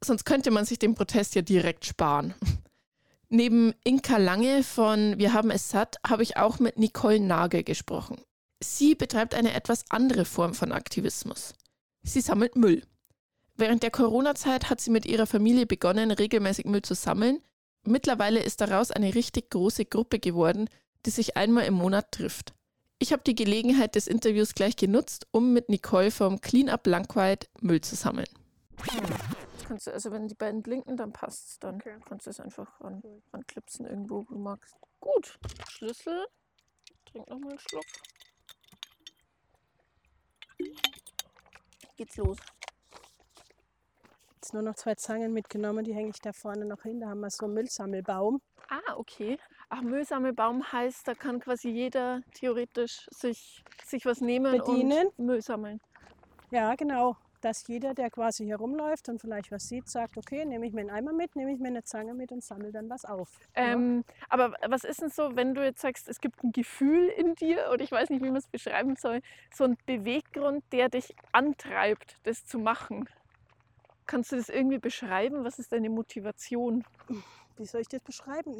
Sonst 0.03 0.23
könnte 0.25 0.51
man 0.51 0.65
sich 0.65 0.79
den 0.79 0.95
Protest 0.95 1.35
ja 1.35 1.41
direkt 1.41 1.85
sparen. 1.85 2.33
Neben 3.29 3.73
Inka 3.83 4.17
Lange 4.17 4.63
von 4.63 5.19
Wir 5.19 5.33
haben 5.33 5.51
es 5.51 5.69
satt 5.69 5.97
habe 6.07 6.23
ich 6.23 6.37
auch 6.37 6.59
mit 6.59 6.79
Nicole 6.79 7.19
Nagel 7.19 7.63
gesprochen. 7.63 8.19
Sie 8.61 8.95
betreibt 8.95 9.35
eine 9.35 9.53
etwas 9.53 9.85
andere 9.89 10.25
Form 10.25 10.53
von 10.53 10.71
Aktivismus. 10.71 11.53
Sie 12.01 12.21
sammelt 12.21 12.55
Müll. 12.55 12.83
Während 13.55 13.83
der 13.83 13.91
Corona-Zeit 13.91 14.69
hat 14.69 14.81
sie 14.81 14.89
mit 14.89 15.05
ihrer 15.05 15.27
Familie 15.27 15.65
begonnen, 15.65 16.11
regelmäßig 16.11 16.65
Müll 16.65 16.81
zu 16.81 16.95
sammeln. 16.95 17.41
Mittlerweile 17.85 18.41
ist 18.41 18.61
daraus 18.61 18.89
eine 18.89 19.13
richtig 19.15 19.51
große 19.51 19.85
Gruppe 19.85 20.19
geworden, 20.19 20.69
die 21.05 21.11
sich 21.11 21.37
einmal 21.37 21.65
im 21.65 21.73
Monat 21.75 22.11
trifft. 22.11 22.53
Ich 22.99 23.13
habe 23.13 23.23
die 23.23 23.35
Gelegenheit 23.35 23.95
des 23.95 24.07
Interviews 24.07 24.53
gleich 24.53 24.75
genutzt, 24.75 25.27
um 25.31 25.53
mit 25.53 25.69
Nicole 25.69 26.11
vom 26.11 26.41
Clean 26.41 26.69
Up 26.69 26.85
Langweid 26.85 27.49
Müll 27.61 27.81
zu 27.81 27.95
sammeln. 27.95 28.27
Kannst 29.67 29.87
du, 29.87 29.93
also 29.93 30.11
wenn 30.11 30.27
die 30.27 30.35
beiden 30.35 30.63
blinken, 30.63 30.97
dann 30.97 31.13
passt 31.13 31.47
es. 31.47 31.59
Dann 31.59 31.75
okay. 31.75 31.95
kannst 32.05 32.25
du 32.25 32.31
es 32.31 32.39
einfach 32.39 32.81
ran, 32.81 33.01
ranklipsen 33.31 33.85
irgendwo, 33.85 34.25
wo 34.27 34.33
du 34.33 34.39
magst. 34.39 34.75
Gut. 34.99 35.39
Schlüssel. 35.69 36.25
Trink 37.05 37.29
nochmal 37.29 37.51
einen 37.51 37.59
Schluck. 37.59 37.85
Geht's 41.95 42.17
los. 42.17 42.37
Jetzt 44.35 44.53
nur 44.53 44.61
noch 44.63 44.75
zwei 44.75 44.95
Zangen 44.95 45.33
mitgenommen, 45.33 45.85
die 45.85 45.93
hänge 45.93 46.09
ich 46.09 46.21
da 46.21 46.33
vorne 46.33 46.65
noch 46.65 46.83
hin. 46.83 46.99
Da 46.99 47.09
haben 47.09 47.19
wir 47.19 47.29
so 47.29 47.45
einen 47.45 47.53
Müllsammelbaum. 47.53 48.41
Ah, 48.69 48.95
okay. 48.95 49.37
Ach, 49.69 49.81
Müllsammelbaum 49.83 50.71
heißt, 50.71 51.07
da 51.07 51.13
kann 51.13 51.39
quasi 51.39 51.69
jeder 51.69 52.21
theoretisch 52.33 53.07
sich, 53.11 53.63
sich 53.85 54.03
was 54.05 54.19
nehmen 54.19 54.57
Bedienen. 54.57 55.07
und 55.15 55.25
Müll 55.25 55.41
sammeln. 55.43 55.79
Ja, 56.49 56.73
genau. 56.73 57.17
Dass 57.41 57.67
jeder, 57.67 57.93
der 57.93 58.09
quasi 58.09 58.47
herumläuft 58.47 59.07
und 59.09 59.21
vielleicht 59.21 59.51
was 59.51 59.69
sieht, 59.69 59.87
sagt, 59.87 60.17
okay, 60.17 60.43
nehme 60.43 60.65
ich 60.65 60.73
mir 60.73 60.81
einen 60.81 60.89
Eimer 60.89 61.13
mit, 61.13 61.35
nehme 61.35 61.53
ich 61.53 61.59
mir 61.59 61.67
eine 61.67 61.83
Zange 61.83 62.15
mit 62.15 62.31
und 62.31 62.43
sammle 62.43 62.71
dann 62.71 62.89
was 62.89 63.05
auf. 63.05 63.29
Ähm, 63.53 64.03
ja. 64.07 64.13
Aber 64.27 64.55
was 64.67 64.83
ist 64.83 65.01
denn 65.01 65.09
so, 65.09 65.35
wenn 65.35 65.53
du 65.53 65.63
jetzt 65.63 65.81
sagst, 65.81 66.09
es 66.09 66.19
gibt 66.19 66.43
ein 66.43 66.51
Gefühl 66.51 67.07
in 67.07 67.35
dir, 67.35 67.69
oder 67.71 67.83
ich 67.83 67.91
weiß 67.91 68.09
nicht, 68.09 68.23
wie 68.23 68.29
man 68.29 68.37
es 68.37 68.47
beschreiben 68.47 68.95
soll, 68.95 69.21
so 69.53 69.65
ein 69.65 69.77
Beweggrund, 69.85 70.63
der 70.71 70.89
dich 70.89 71.15
antreibt, 71.31 72.17
das 72.23 72.43
zu 72.43 72.57
machen? 72.57 73.07
Kannst 74.07 74.31
du 74.31 74.35
das 74.35 74.49
irgendwie 74.49 74.79
beschreiben? 74.79 75.43
Was 75.43 75.59
ist 75.59 75.71
deine 75.71 75.91
Motivation? 75.91 76.83
Wie 77.57 77.65
soll 77.65 77.81
ich 77.81 77.87
das 77.87 78.01
beschreiben? 78.01 78.57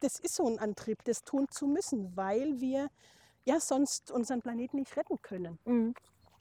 Das 0.00 0.18
ist 0.18 0.34
so 0.34 0.46
ein 0.46 0.58
Antrieb, 0.58 1.04
das 1.04 1.22
tun 1.22 1.46
zu 1.50 1.66
müssen, 1.66 2.16
weil 2.16 2.60
wir 2.60 2.88
ja 3.44 3.60
sonst 3.60 4.10
unseren 4.10 4.42
Planeten 4.42 4.76
nicht 4.76 4.96
retten 4.96 5.20
können. 5.22 5.58
Mhm. 5.64 5.94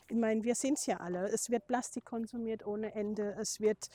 Ich 0.07 0.15
meine, 0.15 0.43
wir 0.43 0.55
sind 0.55 0.77
es 0.77 0.85
ja 0.85 0.97
alle. 0.97 1.27
Es 1.29 1.49
wird 1.49 1.67
Plastik 1.67 2.05
konsumiert 2.05 2.65
ohne 2.65 2.93
Ende. 2.93 3.35
Es 3.39 3.59
wird, 3.59 3.89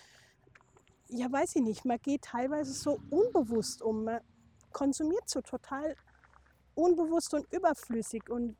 ja, 1.08 1.30
weiß 1.30 1.56
ich 1.56 1.62
nicht, 1.62 1.84
man 1.84 1.98
geht 1.98 2.22
teilweise 2.22 2.72
so 2.72 2.98
unbewusst 3.10 3.82
um. 3.82 4.04
Man 4.04 4.20
konsumiert 4.72 5.28
so 5.28 5.40
total 5.40 5.94
unbewusst 6.74 7.34
und 7.34 7.52
überflüssig. 7.52 8.28
Und 8.28 8.56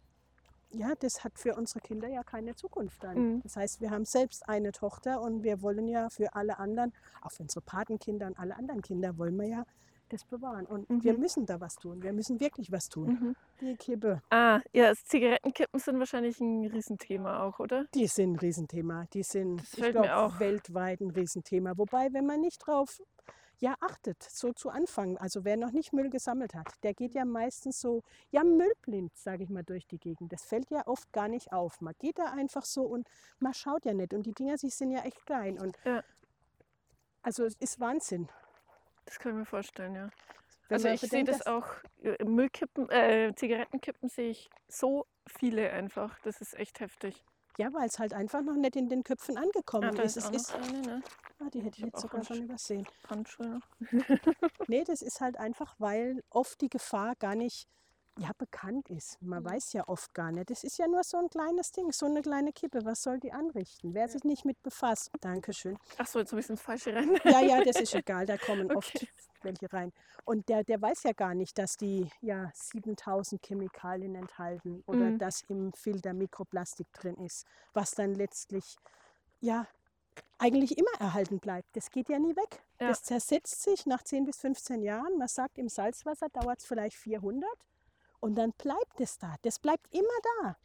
ja, 0.73 0.95
das 0.95 1.25
hat 1.25 1.38
für 1.38 1.57
unsere 1.57 1.80
Kinder 1.80 2.09
ja 2.09 2.23
keine 2.23 2.54
Zukunft 2.54 3.02
dann. 3.02 3.19
Mhm. 3.19 3.42
Das 3.42 3.57
heißt, 3.57 3.80
wir 3.80 3.90
haben 3.90 4.04
selbst 4.04 4.49
eine 4.49 4.71
Tochter 4.71 5.21
und 5.21 5.42
wir 5.42 5.62
wollen 5.62 5.88
ja 5.88 6.09
für 6.11 6.35
alle 6.35 6.59
anderen, 6.59 6.92
auch 7.23 7.33
für 7.33 7.42
unsere 7.42 7.62
Patenkinder 7.62 8.26
und 8.26 8.38
alle 8.38 8.57
anderen 8.57 8.83
Kinder, 8.83 9.19
wollen 9.19 9.37
wir 9.37 9.49
ja 9.49 9.66
das 10.12 10.25
bewahren. 10.25 10.67
Und 10.67 10.88
mhm. 10.90 11.02
wir 11.02 11.17
müssen 11.17 11.47
da 11.47 11.61
was 11.61 11.76
tun. 11.76 12.02
Wir 12.02 12.12
müssen 12.12 12.40
wirklich 12.40 12.71
was 12.71 12.88
tun. 12.88 13.09
Mhm. 13.09 13.37
Die 13.61 13.76
Kippe. 13.76 14.23
Ah, 14.31 14.61
ja, 14.73 14.93
Zigarettenkippen 14.95 15.81
sind 15.81 15.99
wahrscheinlich 15.99 16.40
ein 16.40 16.67
Riesenthema 16.67 17.43
auch, 17.43 17.59
oder? 17.59 17.87
Die 17.95 18.07
sind 18.07 18.33
ein 18.33 18.38
Riesenthema. 18.38 19.07
Die 19.12 19.23
sind, 19.23 19.62
ich 19.62 19.90
glaube, 19.90 20.38
weltweit 20.38 21.00
ein 21.00 21.11
Riesenthema. 21.11 21.76
Wobei, 21.76 22.12
wenn 22.12 22.26
man 22.26 22.40
nicht 22.40 22.59
drauf 22.59 23.00
ja, 23.61 23.75
achtet, 23.81 24.23
so 24.23 24.52
zu 24.52 24.71
Anfang. 24.71 25.19
Also 25.19 25.45
wer 25.45 25.57
noch 25.57 25.71
nicht 25.71 25.93
Müll 25.93 26.09
gesammelt 26.09 26.55
hat, 26.55 26.69
der 26.83 26.95
geht 26.95 27.14
ja 27.14 27.25
meistens 27.25 27.79
so, 27.81 28.02
ja, 28.31 28.43
müllblind, 28.43 29.14
sage 29.17 29.45
ich 29.45 29.50
mal, 29.50 29.62
durch 29.62 29.87
die 29.87 29.99
Gegend. 29.99 30.33
Das 30.33 30.45
fällt 30.45 30.71
ja 30.71 30.87
oft 30.87 31.12
gar 31.12 31.29
nicht 31.29 31.52
auf. 31.52 31.81
Man 31.81 31.95
geht 31.99 32.19
da 32.19 32.33
einfach 32.33 32.64
so 32.64 32.83
und 32.83 33.07
man 33.38 33.52
schaut 33.52 33.85
ja 33.85 33.93
nicht. 33.93 34.14
Und 34.14 34.25
die 34.25 34.33
Dinger, 34.33 34.57
sie 34.57 34.71
sind 34.71 34.90
ja 34.90 35.00
echt 35.00 35.25
klein. 35.26 35.61
Und 35.61 35.79
ja. 35.85 36.02
Also 37.23 37.45
es 37.45 37.55
ist 37.57 37.79
Wahnsinn. 37.81 38.29
Das 39.11 39.19
kann 39.19 39.33
ich 39.33 39.38
mir 39.38 39.45
vorstellen, 39.45 39.97
ja. 39.97 40.09
Wenn 40.69 40.76
also 40.76 40.88
ich 40.88 41.00
sehe 41.00 41.25
das 41.25 41.45
auch, 41.45 41.67
äh, 42.00 42.25
Müllkippen, 42.25 42.88
äh, 42.90 43.33
Zigarettenkippen 43.35 44.09
sehe 44.09 44.31
ich 44.31 44.49
so 44.69 45.05
viele 45.26 45.69
einfach. 45.73 46.17
Das 46.21 46.40
ist 46.40 46.57
echt 46.57 46.79
heftig. 46.79 47.25
Ja, 47.59 47.73
weil 47.73 47.88
es 47.88 47.99
halt 47.99 48.14
einfach 48.14 48.40
noch 48.40 48.55
nicht 48.55 48.76
in 48.76 48.88
den 48.88 49.02
Köpfen 49.02 49.37
angekommen 49.37 49.97
ja, 49.97 50.02
ist. 50.05 50.17
Es 50.17 50.31
ist, 50.31 50.55
eine, 50.55 50.81
ne? 50.81 51.02
ah, 51.40 51.50
die 51.52 51.61
hätte 51.61 51.79
ich, 51.79 51.87
ich 51.87 51.93
jetzt 51.93 52.00
sogar 52.00 52.23
schon 52.23 52.45
übersehen. 52.45 52.87
Handschuhe 53.09 53.49
noch. 53.49 53.69
nee, 54.69 54.85
das 54.85 55.02
ist 55.02 55.21
halt 55.21 55.37
einfach, 55.38 55.75
weil 55.79 56.23
oft 56.31 56.61
die 56.61 56.69
Gefahr 56.69 57.17
gar 57.17 57.35
nicht 57.35 57.67
ja, 58.20 58.32
bekannt 58.36 58.90
ist. 58.90 59.20
Man 59.22 59.42
mhm. 59.42 59.50
weiß 59.50 59.72
ja 59.72 59.88
oft 59.88 60.12
gar 60.12 60.30
nicht. 60.30 60.50
Das 60.50 60.62
ist 60.62 60.76
ja 60.78 60.86
nur 60.86 61.02
so 61.04 61.16
ein 61.16 61.30
kleines 61.30 61.72
Ding, 61.72 61.90
so 61.90 62.04
eine 62.04 62.20
kleine 62.20 62.52
Kippe. 62.52 62.84
Was 62.84 63.02
soll 63.02 63.18
die 63.18 63.32
anrichten? 63.32 63.94
Wer 63.94 64.08
sich 64.08 64.24
nicht 64.24 64.44
mit 64.44 64.62
befasst. 64.62 65.10
Dankeschön. 65.20 65.78
Ach 65.96 66.06
so, 66.06 66.18
jetzt 66.18 66.30
habe 66.30 66.40
ich 66.40 66.50
ins 66.50 66.60
Falsche 66.60 66.94
rein. 66.94 67.18
ja, 67.24 67.40
ja, 67.40 67.64
das 67.64 67.76
ist 67.80 67.94
egal. 67.94 68.26
Da 68.26 68.36
kommen 68.36 68.66
okay. 68.66 68.76
oft 68.76 69.06
welche 69.42 69.72
rein. 69.72 69.92
Und 70.26 70.50
der, 70.50 70.64
der 70.64 70.82
weiß 70.82 71.04
ja 71.04 71.12
gar 71.12 71.34
nicht, 71.34 71.56
dass 71.56 71.78
die 71.78 72.10
ja 72.20 72.50
7000 72.52 73.40
Chemikalien 73.42 74.14
enthalten 74.14 74.82
oder 74.86 75.06
mhm. 75.06 75.18
dass 75.18 75.42
im 75.48 75.72
Filter 75.72 76.12
Mikroplastik 76.12 76.92
drin 76.92 77.16
ist, 77.24 77.46
was 77.72 77.92
dann 77.92 78.14
letztlich 78.14 78.76
ja 79.40 79.66
eigentlich 80.36 80.76
immer 80.76 80.92
erhalten 80.98 81.38
bleibt. 81.38 81.74
Das 81.74 81.90
geht 81.90 82.10
ja 82.10 82.18
nie 82.18 82.36
weg. 82.36 82.62
Ja. 82.80 82.88
Das 82.88 83.02
zersetzt 83.02 83.62
sich 83.62 83.86
nach 83.86 84.02
10 84.02 84.26
bis 84.26 84.36
15 84.36 84.82
Jahren. 84.82 85.16
Man 85.16 85.28
sagt, 85.28 85.56
im 85.56 85.70
Salzwasser 85.70 86.28
dauert 86.28 86.58
es 86.60 86.66
vielleicht 86.66 86.96
400 86.96 87.48
und 88.20 88.36
dann 88.36 88.52
bleibt 88.52 89.00
es 89.00 89.18
da. 89.18 89.36
Das 89.42 89.58
bleibt 89.58 89.92
immer 89.92 90.06
da. 90.42 90.56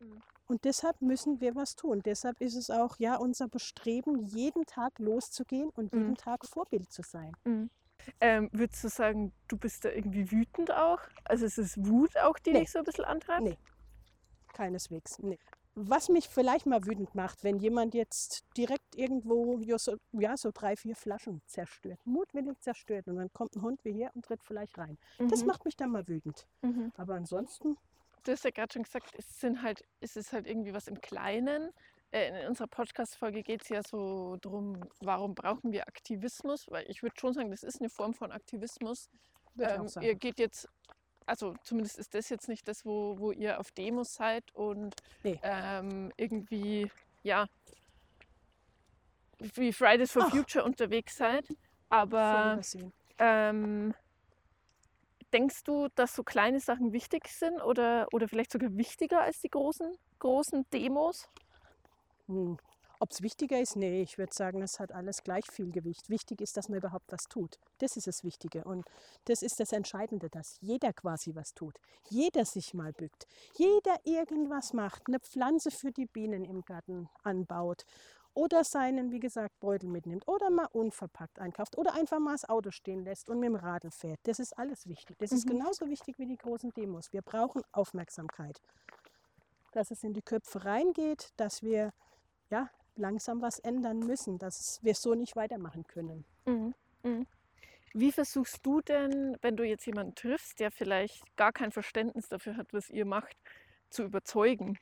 Mhm. 0.00 0.22
Und 0.48 0.64
deshalb 0.64 1.00
müssen 1.02 1.40
wir 1.40 1.56
was 1.56 1.74
tun. 1.74 2.02
Deshalb 2.04 2.40
ist 2.40 2.54
es 2.54 2.70
auch 2.70 2.98
ja 2.98 3.16
unser 3.16 3.48
Bestreben, 3.48 4.18
jeden 4.26 4.64
Tag 4.64 4.98
loszugehen 4.98 5.70
und 5.70 5.92
jeden 5.92 6.10
mhm. 6.10 6.16
Tag 6.16 6.46
Vorbild 6.46 6.92
zu 6.92 7.02
sein. 7.02 7.32
Mhm. 7.44 7.70
Ähm, 8.20 8.48
würdest 8.52 8.84
du 8.84 8.88
sagen, 8.88 9.32
du 9.48 9.56
bist 9.56 9.84
da 9.84 9.90
irgendwie 9.90 10.30
wütend 10.30 10.70
auch? 10.70 11.00
Also 11.24 11.46
ist 11.46 11.58
es 11.58 11.76
Wut 11.76 12.16
auch, 12.18 12.38
die 12.38 12.52
nee. 12.52 12.60
dich 12.60 12.70
so 12.70 12.78
ein 12.78 12.84
bisschen 12.84 13.04
antreibt? 13.04 13.42
Nee, 13.42 13.58
keineswegs. 14.52 15.18
Nee. 15.18 15.38
Was 15.78 16.08
mich 16.08 16.28
vielleicht 16.28 16.64
mal 16.64 16.86
wütend 16.86 17.14
macht, 17.14 17.44
wenn 17.44 17.58
jemand 17.58 17.94
jetzt 17.94 18.44
direkt 18.56 18.96
irgendwo 18.96 19.58
ja, 19.60 19.78
so, 19.78 19.96
ja, 20.12 20.34
so 20.36 20.50
drei, 20.52 20.74
vier 20.74 20.96
Flaschen 20.96 21.42
zerstört, 21.46 22.00
mutwillig 22.06 22.58
zerstört 22.60 23.08
und 23.08 23.16
dann 23.16 23.30
kommt 23.34 23.54
ein 23.54 23.60
Hund 23.60 23.84
wie 23.84 23.92
hier 23.92 24.10
und 24.14 24.24
tritt 24.24 24.42
vielleicht 24.42 24.78
rein. 24.78 24.96
Mhm. 25.18 25.28
Das 25.28 25.44
macht 25.44 25.66
mich 25.66 25.76
dann 25.76 25.90
mal 25.90 26.08
wütend. 26.08 26.46
Mhm. 26.62 26.92
Aber 26.96 27.14
ansonsten. 27.14 27.76
Du 28.24 28.32
hast 28.32 28.44
ja 28.44 28.50
gerade 28.50 28.72
schon 28.72 28.84
gesagt, 28.84 29.12
es, 29.18 29.38
sind 29.38 29.62
halt, 29.62 29.84
es 30.00 30.16
ist 30.16 30.32
halt 30.32 30.46
irgendwie 30.46 30.72
was 30.72 30.88
im 30.88 31.00
Kleinen. 31.00 31.70
Äh, 32.10 32.42
in 32.42 32.48
unserer 32.48 32.68
Podcast-Folge 32.68 33.42
geht 33.42 33.62
es 33.62 33.68
ja 33.68 33.82
so 33.82 34.36
darum, 34.40 34.82
warum 35.00 35.34
brauchen 35.34 35.72
wir 35.72 35.86
Aktivismus? 35.86 36.70
Weil 36.70 36.90
ich 36.90 37.02
würde 37.02 37.16
schon 37.20 37.34
sagen, 37.34 37.50
das 37.50 37.62
ist 37.62 37.80
eine 37.80 37.90
Form 37.90 38.14
von 38.14 38.32
Aktivismus. 38.32 39.10
Ähm, 39.58 39.86
ihr 40.00 40.14
geht 40.14 40.38
jetzt 40.38 40.68
also 41.26 41.54
zumindest 41.62 41.98
ist 41.98 42.14
das 42.14 42.28
jetzt 42.28 42.48
nicht 42.48 42.66
das, 42.68 42.84
wo, 42.84 43.18
wo 43.18 43.32
ihr 43.32 43.58
auf 43.60 43.72
Demos 43.72 44.14
seid 44.14 44.44
und 44.54 44.94
nee. 45.22 45.38
ähm, 45.42 46.12
irgendwie, 46.16 46.90
ja, 47.22 47.46
wie 49.38 49.72
Fridays 49.72 50.12
for 50.12 50.24
Ach. 50.26 50.30
Future 50.30 50.64
unterwegs 50.64 51.16
seid. 51.16 51.46
Aber 51.88 52.60
ähm, 53.18 53.94
denkst 55.32 55.64
du, 55.64 55.88
dass 55.94 56.14
so 56.14 56.22
kleine 56.22 56.60
Sachen 56.60 56.92
wichtig 56.92 57.28
sind 57.28 57.60
oder, 57.60 58.06
oder 58.12 58.28
vielleicht 58.28 58.52
sogar 58.52 58.76
wichtiger 58.76 59.20
als 59.20 59.40
die 59.40 59.50
großen, 59.50 59.92
großen 60.18 60.64
Demos? 60.72 61.28
Hm. 62.26 62.58
Ob 62.98 63.10
es 63.12 63.22
wichtiger 63.22 63.60
ist? 63.60 63.76
Nee, 63.76 64.02
ich 64.02 64.16
würde 64.18 64.34
sagen, 64.34 64.62
es 64.62 64.80
hat 64.80 64.92
alles 64.92 65.22
gleich 65.22 65.46
viel 65.50 65.70
Gewicht. 65.70 66.08
Wichtig 66.08 66.40
ist, 66.40 66.56
dass 66.56 66.68
man 66.68 66.78
überhaupt 66.78 67.12
was 67.12 67.24
tut. 67.24 67.58
Das 67.78 67.96
ist 67.96 68.06
das 68.06 68.24
Wichtige. 68.24 68.64
Und 68.64 68.86
das 69.26 69.42
ist 69.42 69.60
das 69.60 69.72
Entscheidende, 69.72 70.30
dass 70.30 70.58
jeder 70.60 70.92
quasi 70.92 71.34
was 71.34 71.54
tut. 71.54 71.78
Jeder 72.08 72.44
sich 72.44 72.72
mal 72.74 72.92
bückt. 72.92 73.26
Jeder 73.56 73.96
irgendwas 74.04 74.72
macht. 74.72 75.02
Eine 75.08 75.20
Pflanze 75.20 75.70
für 75.70 75.92
die 75.92 76.06
Bienen 76.06 76.44
im 76.44 76.62
Garten 76.62 77.08
anbaut. 77.22 77.84
oder 78.36 78.64
seinen, 78.64 79.10
wie 79.12 79.18
gesagt, 79.18 79.58
Beutel 79.60 79.88
mitnimmt 79.88 80.28
oder 80.28 80.50
mal 80.50 80.66
unverpackt 80.66 81.38
einkauft 81.38 81.78
oder 81.78 81.94
einfach 81.94 82.18
mal 82.18 82.32
das 82.32 82.46
Auto 82.46 82.70
stehen 82.70 83.02
lässt 83.02 83.30
und 83.30 83.40
mit 83.40 83.48
dem 83.48 83.56
Radl 83.56 83.90
fährt. 83.90 84.20
Das 84.24 84.38
ist 84.38 84.56
alles 84.58 84.86
wichtig. 84.86 85.16
Das 85.18 85.30
mhm. 85.30 85.36
ist 85.38 85.46
genauso 85.48 85.88
wichtig 85.88 86.18
wie 86.18 86.26
die 86.26 86.36
großen 86.36 86.70
Demos. 86.74 87.12
Wir 87.14 87.22
brauchen 87.22 87.62
Aufmerksamkeit. 87.72 88.60
Dass 89.72 89.90
es 89.90 90.04
in 90.04 90.12
die 90.12 90.22
Köpfe 90.22 90.66
reingeht, 90.66 91.32
dass 91.38 91.62
wir 91.62 91.92
ja, 92.50 92.70
langsam 92.96 93.42
was 93.42 93.58
ändern 93.58 94.00
müssen, 94.00 94.38
dass 94.38 94.80
wir 94.82 94.94
so 94.94 95.14
nicht 95.14 95.36
weitermachen 95.36 95.86
können. 95.86 96.24
Mhm. 96.46 96.74
Mhm. 97.02 97.26
Wie 97.92 98.12
versuchst 98.12 98.64
du 98.64 98.80
denn, 98.82 99.36
wenn 99.40 99.56
du 99.56 99.64
jetzt 99.64 99.86
jemanden 99.86 100.14
triffst, 100.14 100.60
der 100.60 100.70
vielleicht 100.70 101.24
gar 101.36 101.52
kein 101.52 101.72
Verständnis 101.72 102.28
dafür 102.28 102.56
hat, 102.56 102.72
was 102.74 102.90
ihr 102.90 103.06
macht, 103.06 103.36
zu 103.88 104.02
überzeugen? 104.02 104.78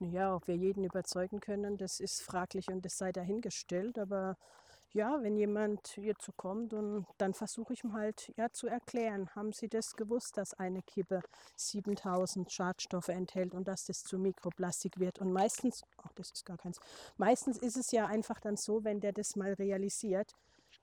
Ja, 0.00 0.34
ob 0.34 0.48
wir 0.48 0.56
jeden 0.56 0.84
überzeugen 0.84 1.40
können, 1.40 1.76
das 1.76 2.00
ist 2.00 2.22
fraglich 2.22 2.68
und 2.68 2.84
das 2.84 2.98
sei 2.98 3.12
dahingestellt. 3.12 3.98
Aber 3.98 4.36
ja, 4.94 5.22
wenn 5.22 5.36
jemand 5.36 5.86
hierzu 5.88 6.32
kommt 6.32 6.74
und 6.74 7.06
dann 7.18 7.32
versuche 7.32 7.72
ich 7.72 7.84
ihm 7.84 7.94
halt 7.94 8.32
ja, 8.36 8.50
zu 8.50 8.66
erklären, 8.66 9.30
haben 9.34 9.52
Sie 9.52 9.68
das 9.68 9.96
gewusst, 9.96 10.36
dass 10.36 10.54
eine 10.54 10.82
Kippe 10.82 11.22
7000 11.56 12.52
Schadstoffe 12.52 13.08
enthält 13.08 13.54
und 13.54 13.68
dass 13.68 13.86
das 13.86 14.04
zu 14.04 14.18
Mikroplastik 14.18 14.98
wird? 14.98 15.18
Und 15.20 15.32
meistens, 15.32 15.82
ach, 15.98 16.12
das 16.14 16.30
ist 16.30 16.44
gar 16.44 16.58
keins, 16.58 16.78
meistens 17.16 17.58
ist 17.58 17.76
es 17.76 17.90
ja 17.90 18.06
einfach 18.06 18.40
dann 18.40 18.56
so, 18.56 18.84
wenn 18.84 19.00
der 19.00 19.12
das 19.12 19.34
mal 19.36 19.54
realisiert, 19.54 20.34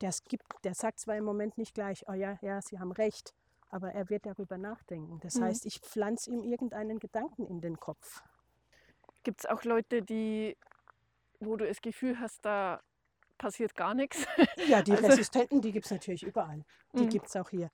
der, 0.01 0.13
gibt, 0.27 0.45
der 0.63 0.73
sagt 0.73 0.99
zwar 0.99 1.17
im 1.17 1.25
Moment 1.25 1.57
nicht 1.57 1.75
gleich, 1.75 2.07
oh 2.07 2.13
ja, 2.13 2.37
ja, 2.41 2.61
Sie 2.61 2.79
haben 2.79 2.91
recht, 2.91 3.33
aber 3.69 3.91
er 3.91 4.09
wird 4.09 4.25
darüber 4.25 4.57
nachdenken. 4.57 5.19
Das 5.21 5.35
mhm. 5.35 5.43
heißt, 5.43 5.65
ich 5.65 5.79
pflanze 5.81 6.31
ihm 6.31 6.43
irgendeinen 6.43 6.99
Gedanken 6.99 7.45
in 7.45 7.61
den 7.61 7.79
Kopf. 7.79 8.23
Gibt 9.23 9.41
es 9.41 9.45
auch 9.45 9.63
Leute, 9.63 10.01
die, 10.01 10.57
wo 11.39 11.57
du 11.57 11.67
das 11.67 11.81
Gefühl 11.81 12.19
hast, 12.19 12.43
da 12.45 12.81
passiert 13.39 13.73
gar 13.73 13.95
nichts? 13.95 14.27
Ja, 14.67 14.83
die 14.83 14.91
also, 14.93 15.07
Resistenten, 15.07 15.61
die 15.61 15.71
gibt 15.71 15.85
es 15.85 15.91
natürlich 15.91 16.21
überall. 16.21 16.63
Die 16.93 17.05
mhm. 17.05 17.09
gibt 17.09 17.25
es 17.25 17.35
auch 17.35 17.49
hier. 17.49 17.71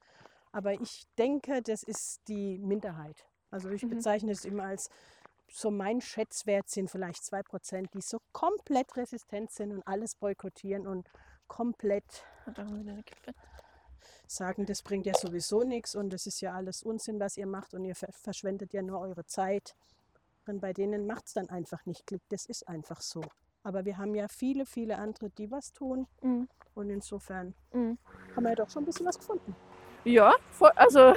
Aber 0.54 0.74
ich 0.74 1.04
denke, 1.18 1.62
das 1.62 1.84
ist 1.84 2.22
die 2.30 2.58
Minderheit. 2.60 3.26
Also 3.52 3.70
ich 3.70 3.84
mhm. 3.84 3.90
bezeichne 3.90 4.32
es 4.32 4.46
immer 4.46 4.64
als 4.64 4.90
so 5.52 5.70
mein 5.70 6.02
Schätzwert 6.02 6.70
sind 6.70 6.90
vielleicht 6.90 7.24
zwei 7.24 7.44
Prozent, 7.44 7.94
die 7.94 8.02
so 8.02 8.20
komplett 8.32 8.96
resistent 8.98 9.52
sind 9.52 9.72
und 9.72 9.86
alles 9.88 10.16
boykottieren 10.16 10.88
und 10.88 11.10
komplett 11.48 12.26
sagen, 14.28 14.66
das 14.66 14.82
bringt 14.82 15.06
ja 15.06 15.14
sowieso 15.14 15.64
nichts 15.64 15.96
und 15.96 16.12
das 16.12 16.26
ist 16.26 16.42
ja 16.42 16.54
alles 16.54 16.84
Unsinn, 16.84 17.20
was 17.20 17.38
ihr 17.38 17.48
macht 17.48 17.74
und 17.74 17.86
ihr 17.86 17.96
verschwendet 17.96 18.74
ja 18.74 18.82
nur 18.82 19.00
eure 19.00 19.26
Zeit. 19.26 19.76
Und 20.48 20.62
bei 20.62 20.74
denen 20.74 21.08
macht 21.08 21.28
es 21.28 21.34
dann 21.34 21.50
einfach 21.50 21.86
nicht 21.86 22.06
Klick. 22.06 22.22
Das 22.30 22.46
ist 22.46 22.68
einfach 22.68 23.02
so. 23.02 23.22
Aber 23.66 23.84
wir 23.84 23.98
haben 23.98 24.14
ja 24.14 24.28
viele, 24.28 24.68
viele 24.68 25.00
andere, 25.00 25.32
die 25.32 25.50
was 25.50 25.74
tun. 25.74 26.06
Mhm. 26.22 26.48
Und 26.76 26.92
insofern 26.92 27.56
mhm. 27.74 27.98
haben 28.36 28.44
wir 28.44 28.50
ja 28.52 28.56
doch 28.56 28.70
schon 28.70 28.84
ein 28.84 28.86
bisschen 28.86 29.08
was 29.08 29.18
gefunden. 29.18 29.56
Ja, 30.04 30.36
also 30.76 31.16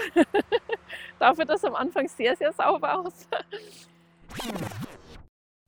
dafür 1.18 1.44
das 1.44 1.62
am 1.64 1.74
Anfang 1.74 2.08
sehr, 2.08 2.34
sehr 2.36 2.50
sauber 2.54 3.00
aus. 3.00 3.28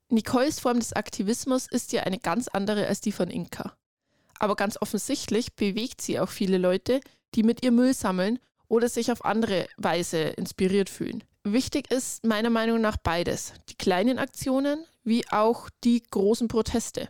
Nicoles 0.09 0.59
Form 0.59 0.79
des 0.79 0.95
Aktivismus 0.95 1.67
ist 1.71 1.93
ja 1.93 2.05
eine 2.05 2.19
ganz 2.19 2.49
andere 2.49 2.87
als 2.87 3.03
die 3.03 3.13
von 3.13 3.29
Inka. 3.29 3.77
Aber 4.39 4.57
ganz 4.57 4.81
offensichtlich 4.81 5.55
bewegt 5.57 6.01
sie 6.01 6.19
auch 6.19 6.31
viele 6.31 6.57
Leute, 6.57 7.01
die 7.35 7.43
mit 7.43 7.63
ihr 7.63 7.73
Müll 7.73 7.93
sammeln 7.93 8.39
oder 8.69 8.89
sich 8.89 9.13
auf 9.13 9.27
andere 9.27 9.67
Weise 9.77 10.17
inspiriert 10.19 10.89
fühlen. 10.89 11.25
Wichtig 11.45 11.91
ist 11.91 12.25
meiner 12.25 12.51
Meinung 12.51 12.81
nach 12.81 12.97
beides. 12.97 13.53
Die 13.69 13.77
kleinen 13.77 14.19
Aktionen 14.19 14.87
wie 15.05 15.27
auch 15.31 15.69
die 15.85 16.03
großen 16.03 16.49
Proteste. 16.49 17.09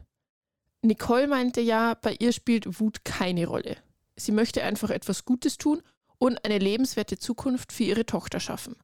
Nicole 0.83 1.29
meinte 1.29 1.61
ja, 1.61 1.95
bei 1.95 2.17
ihr 2.19 2.33
spielt 2.33 2.81
Wut 2.81 3.05
keine 3.05 3.47
Rolle. 3.47 3.77
Sie 4.17 4.33
möchte 4.33 4.63
einfach 4.63 4.91
etwas 4.91 5.25
Gutes 5.25 5.59
tun 5.59 5.83
und 6.19 6.45
eine 6.45 6.59
lebenswerte 6.59 7.19
Zukunft 7.19 7.73
für 7.73 7.85
ihre 7.85 8.07
Tochter 8.07 8.41
schaffen. 8.41 8.77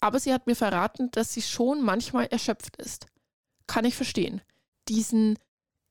Aber 0.00 0.20
sie 0.20 0.32
hat 0.32 0.46
mir 0.46 0.56
verraten, 0.56 1.10
dass 1.10 1.32
sie 1.32 1.42
schon 1.42 1.82
manchmal 1.82 2.26
erschöpft 2.26 2.76
ist. 2.76 3.06
Kann 3.66 3.84
ich 3.84 3.96
verstehen. 3.96 4.42
Diesen, 4.88 5.38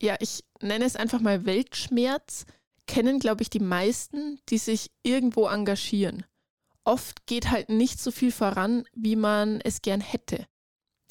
ja, 0.01 0.15
ich 0.19 0.43
nenne 0.61 0.85
es 0.85 0.95
einfach 0.95 1.19
mal 1.19 1.45
Weltschmerz, 1.45 2.45
kennen, 2.87 3.19
glaube 3.19 3.41
ich, 3.41 3.49
die 3.49 3.59
meisten, 3.59 4.39
die 4.49 4.57
sich 4.57 4.91
irgendwo 5.03 5.47
engagieren 5.47 6.25
oft 6.85 7.25
geht 7.25 7.51
halt 7.51 7.69
nicht 7.69 7.99
so 7.99 8.11
viel 8.11 8.31
voran, 8.31 8.85
wie 8.93 9.15
man 9.15 9.59
es 9.61 9.81
gern 9.81 10.01
hätte. 10.01 10.45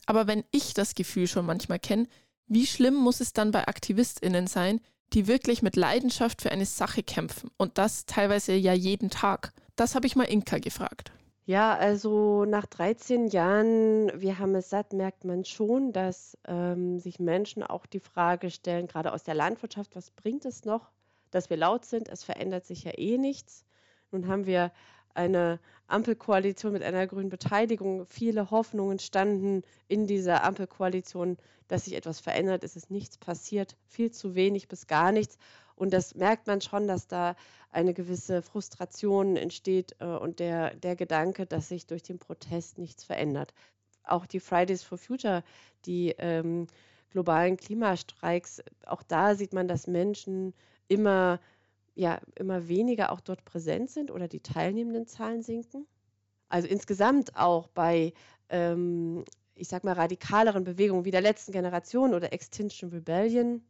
Aber 0.07 0.27
wenn 0.27 0.45
ich 0.51 0.75
das 0.75 0.95
Gefühl 0.95 1.27
schon 1.27 1.47
manchmal 1.47 1.79
kenne, 1.79 2.07
wie 2.47 2.67
schlimm 2.67 2.95
muss 2.95 3.21
es 3.21 3.33
dann 3.33 3.51
bei 3.51 3.67
AktivistInnen 3.67 4.47
sein, 4.47 4.81
die 5.13 5.27
wirklich 5.27 5.63
mit 5.63 5.77
Leidenschaft 5.77 6.43
für 6.43 6.51
eine 6.51 6.67
Sache 6.67 7.03
kämpfen 7.03 7.51
und 7.57 7.79
das 7.79 8.07
teilweise 8.07 8.53
ja 8.53 8.73
jeden 8.73 9.11
Tag? 9.11 9.53
Das 9.77 9.95
habe 9.95 10.07
ich 10.07 10.17
mal 10.17 10.25
Inka 10.25 10.59
gefragt. 10.59 11.13
Ja, 11.47 11.77
also 11.77 12.47
nach 12.47 12.65
13 12.65 13.29
Jahren, 13.29 14.11
wir 14.19 14.39
haben 14.39 14.55
es 14.55 14.71
satt, 14.71 14.95
merkt 14.95 15.25
man 15.25 15.45
schon, 15.45 15.93
dass 15.93 16.39
ähm, 16.47 16.99
sich 16.99 17.21
Menschen 17.21 17.63
auch 17.63 17.85
die 17.85 18.01
Frage 18.01 18.51
stellen, 18.51 18.87
gerade 18.87 19.13
aus 19.13 19.25
der 19.25 19.35
Landwirtschaft, 19.35 19.95
was 19.95 20.11
bringt 20.11 20.47
es 20.47 20.65
noch, 20.65 20.91
dass 21.31 21.51
wir 21.51 21.59
laut 21.59 21.85
sind? 21.85 22.09
Es 22.09 22.25
verändert 22.25 22.65
sich 22.65 22.85
ja 22.85 22.93
eh 22.97 23.19
nichts. 23.19 23.67
Nun 24.11 24.27
haben 24.27 24.47
wir 24.47 24.73
eine 25.13 25.61
Ampelkoalition 25.87 26.73
mit 26.73 26.83
einer 26.83 27.07
grünen 27.07 27.29
Beteiligung. 27.29 28.07
Viele 28.07 28.51
Hoffnungen 28.51 28.99
standen 28.99 29.63
in 29.89 30.07
dieser 30.07 30.45
Ampelkoalition, 30.45 31.37
dass 31.69 31.85
sich 31.85 31.95
etwas 31.95 32.21
verändert. 32.21 32.65
Es 32.65 32.77
ist 32.77 32.91
nichts 32.91 33.19
passiert, 33.19 33.77
viel 33.87 34.11
zu 34.11 34.35
wenig 34.35 34.69
bis 34.69 34.87
gar 34.87 35.13
nichts. 35.13 35.39
Und 35.77 35.93
das 35.93 36.15
merkt 36.15 36.47
man 36.47 36.61
schon, 36.61 36.87
dass 36.87 37.09
da 37.09 37.37
eine 37.71 37.95
gewisse 37.95 38.43
Frustration 38.43 39.37
entsteht 39.37 39.97
äh, 39.99 40.05
und 40.05 40.39
der, 40.39 40.75
der 40.77 40.97
Gedanke, 40.97 41.47
dass 41.47 41.69
sich 41.69 41.87
durch 41.87 42.03
den 42.03 42.19
Protest 42.19 42.79
nichts 42.79 43.05
verändert. 43.05 43.53
Auch 44.05 44.27
die 44.27 44.41
Fridays 44.41 44.83
for 44.83 44.99
Future, 44.99 45.43
die 45.85 46.15
ähm, 46.19 46.67
globalen 47.11 47.57
Klimastreiks, 47.57 48.63
auch 48.87 49.03
da 49.03 49.35
sieht 49.35 49.53
man, 49.53 49.67
dass 49.67 49.87
Menschen 49.87 50.55
immer 50.89 51.41
ja 51.95 52.21
immer 52.37 52.69
weniger 52.69 53.13
auch 53.13 53.21
dort 53.21 53.45
präsent 53.45 53.91
sind 53.91 54.11
oder 54.11 54.29
die 54.29 54.41
teilnehmenden 54.41 55.07
Zahlen 55.07 55.43
sinken. 55.43 55.87
Also 56.49 56.69
insgesamt 56.69 57.37
auch 57.37 57.69
bei, 57.69 58.13
ähm, 58.49 59.25
ich 59.55 59.69
sag 59.69 59.85
mal, 59.85 59.93
radikaleren 59.95 60.65
Bewegungen 60.65 61.05
wie 61.05 61.11
der 61.11 61.21
letzten 61.21 61.53
Generation 61.53 62.15
oder 62.15 62.33
Extinction 62.33 62.91
Rebellion 62.91 63.63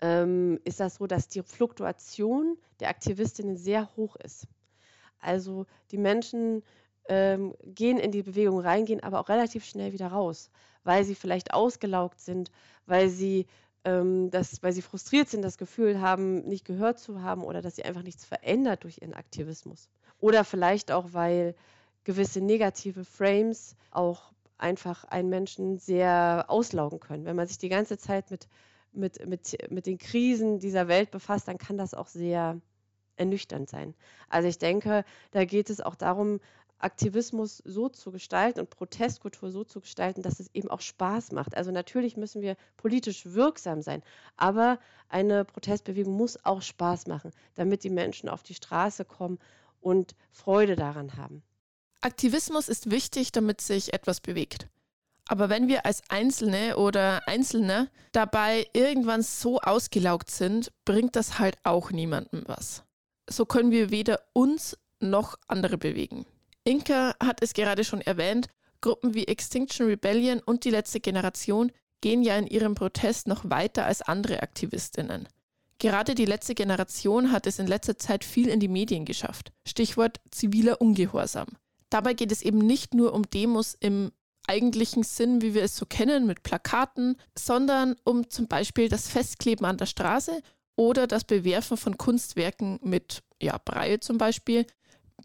ähm, 0.00 0.58
ist 0.64 0.80
das 0.80 0.96
so, 0.96 1.06
dass 1.06 1.28
die 1.28 1.42
Fluktuation 1.42 2.58
der 2.80 2.88
Aktivistinnen 2.88 3.56
sehr 3.56 3.94
hoch 3.96 4.16
ist. 4.16 4.46
Also 5.20 5.66
die 5.92 5.98
Menschen 5.98 6.62
ähm, 7.08 7.54
gehen 7.64 7.98
in 7.98 8.10
die 8.10 8.22
Bewegung 8.22 8.60
rein, 8.60 8.84
gehen 8.84 9.02
aber 9.02 9.20
auch 9.20 9.28
relativ 9.28 9.64
schnell 9.64 9.92
wieder 9.92 10.08
raus, 10.08 10.50
weil 10.84 11.04
sie 11.04 11.14
vielleicht 11.14 11.54
ausgelaugt 11.54 12.20
sind, 12.20 12.50
weil 12.86 13.08
sie 13.08 13.46
ähm, 13.84 14.30
dass, 14.30 14.62
weil 14.62 14.72
sie 14.72 14.82
frustriert 14.82 15.28
sind, 15.28 15.42
das 15.42 15.58
Gefühl 15.58 16.00
haben, 16.00 16.46
nicht 16.46 16.64
gehört 16.64 16.98
zu 16.98 17.22
haben 17.22 17.42
oder 17.42 17.62
dass 17.62 17.76
sie 17.76 17.84
einfach 17.84 18.02
nichts 18.02 18.24
verändert 18.24 18.84
durch 18.84 18.98
ihren 19.00 19.14
Aktivismus. 19.14 19.88
Oder 20.18 20.44
vielleicht 20.44 20.92
auch, 20.92 21.12
weil 21.12 21.54
gewisse 22.04 22.40
negative 22.40 23.04
Frames 23.04 23.76
auch 23.90 24.32
einfach 24.58 25.04
einen 25.04 25.28
Menschen 25.28 25.78
sehr 25.78 26.44
auslaugen 26.48 27.00
können. 27.00 27.24
Wenn 27.24 27.36
man 27.36 27.48
sich 27.48 27.58
die 27.58 27.68
ganze 27.68 27.98
Zeit 27.98 28.30
mit, 28.30 28.48
mit, 28.92 29.26
mit, 29.26 29.70
mit 29.70 29.86
den 29.86 29.98
Krisen 29.98 30.60
dieser 30.60 30.86
Welt 30.86 31.10
befasst, 31.10 31.48
dann 31.48 31.58
kann 31.58 31.76
das 31.76 31.94
auch 31.94 32.06
sehr 32.06 32.60
ernüchternd 33.16 33.68
sein. 33.68 33.94
Also 34.28 34.48
ich 34.48 34.58
denke, 34.58 35.04
da 35.32 35.44
geht 35.44 35.70
es 35.70 35.80
auch 35.80 35.96
darum, 35.96 36.40
Aktivismus 36.82 37.62
so 37.64 37.88
zu 37.88 38.10
gestalten 38.10 38.60
und 38.60 38.70
Protestkultur 38.70 39.50
so 39.50 39.64
zu 39.64 39.80
gestalten, 39.80 40.22
dass 40.22 40.40
es 40.40 40.50
eben 40.54 40.70
auch 40.70 40.80
Spaß 40.80 41.32
macht. 41.32 41.56
Also 41.56 41.70
natürlich 41.70 42.16
müssen 42.16 42.42
wir 42.42 42.56
politisch 42.76 43.24
wirksam 43.26 43.82
sein, 43.82 44.02
aber 44.36 44.78
eine 45.08 45.44
Protestbewegung 45.44 46.14
muss 46.14 46.44
auch 46.44 46.62
Spaß 46.62 47.06
machen, 47.06 47.30
damit 47.54 47.84
die 47.84 47.90
Menschen 47.90 48.28
auf 48.28 48.42
die 48.42 48.54
Straße 48.54 49.04
kommen 49.04 49.38
und 49.80 50.14
Freude 50.30 50.76
daran 50.76 51.16
haben. 51.16 51.42
Aktivismus 52.00 52.68
ist 52.68 52.90
wichtig, 52.90 53.32
damit 53.32 53.60
sich 53.60 53.92
etwas 53.92 54.20
bewegt. 54.20 54.68
Aber 55.28 55.48
wenn 55.48 55.68
wir 55.68 55.86
als 55.86 56.02
Einzelne 56.08 56.76
oder 56.76 57.26
Einzelne 57.28 57.88
dabei 58.10 58.66
irgendwann 58.72 59.22
so 59.22 59.60
ausgelaugt 59.60 60.30
sind, 60.30 60.72
bringt 60.84 61.14
das 61.14 61.38
halt 61.38 61.56
auch 61.62 61.92
niemandem 61.92 62.42
was. 62.46 62.82
So 63.30 63.46
können 63.46 63.70
wir 63.70 63.90
weder 63.90 64.20
uns 64.32 64.76
noch 64.98 65.36
andere 65.46 65.78
bewegen. 65.78 66.26
Inka 66.64 67.14
hat 67.22 67.42
es 67.42 67.54
gerade 67.54 67.84
schon 67.84 68.00
erwähnt, 68.00 68.46
Gruppen 68.80 69.14
wie 69.14 69.26
Extinction 69.26 69.86
Rebellion 69.86 70.40
und 70.40 70.64
die 70.64 70.70
letzte 70.70 71.00
Generation 71.00 71.72
gehen 72.00 72.22
ja 72.22 72.36
in 72.36 72.46
ihrem 72.46 72.74
Protest 72.74 73.28
noch 73.28 73.48
weiter 73.48 73.86
als 73.86 74.02
andere 74.02 74.42
Aktivistinnen. 74.42 75.28
Gerade 75.78 76.14
die 76.14 76.26
letzte 76.26 76.54
Generation 76.54 77.32
hat 77.32 77.46
es 77.46 77.58
in 77.58 77.66
letzter 77.66 77.98
Zeit 77.98 78.24
viel 78.24 78.48
in 78.48 78.60
die 78.60 78.68
Medien 78.68 79.04
geschafft. 79.04 79.52
Stichwort 79.66 80.20
ziviler 80.30 80.80
Ungehorsam. 80.80 81.48
Dabei 81.90 82.14
geht 82.14 82.32
es 82.32 82.42
eben 82.42 82.58
nicht 82.58 82.94
nur 82.94 83.12
um 83.12 83.28
Demos 83.28 83.76
im 83.80 84.12
eigentlichen 84.46 85.02
Sinn, 85.02 85.42
wie 85.42 85.54
wir 85.54 85.62
es 85.62 85.76
so 85.76 85.86
kennen, 85.86 86.26
mit 86.26 86.42
Plakaten, 86.42 87.16
sondern 87.36 87.96
um 88.04 88.30
zum 88.30 88.48
Beispiel 88.48 88.88
das 88.88 89.08
Festkleben 89.08 89.66
an 89.66 89.76
der 89.76 89.86
Straße 89.86 90.42
oder 90.76 91.06
das 91.06 91.24
Bewerfen 91.24 91.76
von 91.76 91.98
Kunstwerken 91.98 92.78
mit 92.82 93.22
ja, 93.40 93.58
Breie 93.64 94.00
zum 94.00 94.18
Beispiel, 94.18 94.66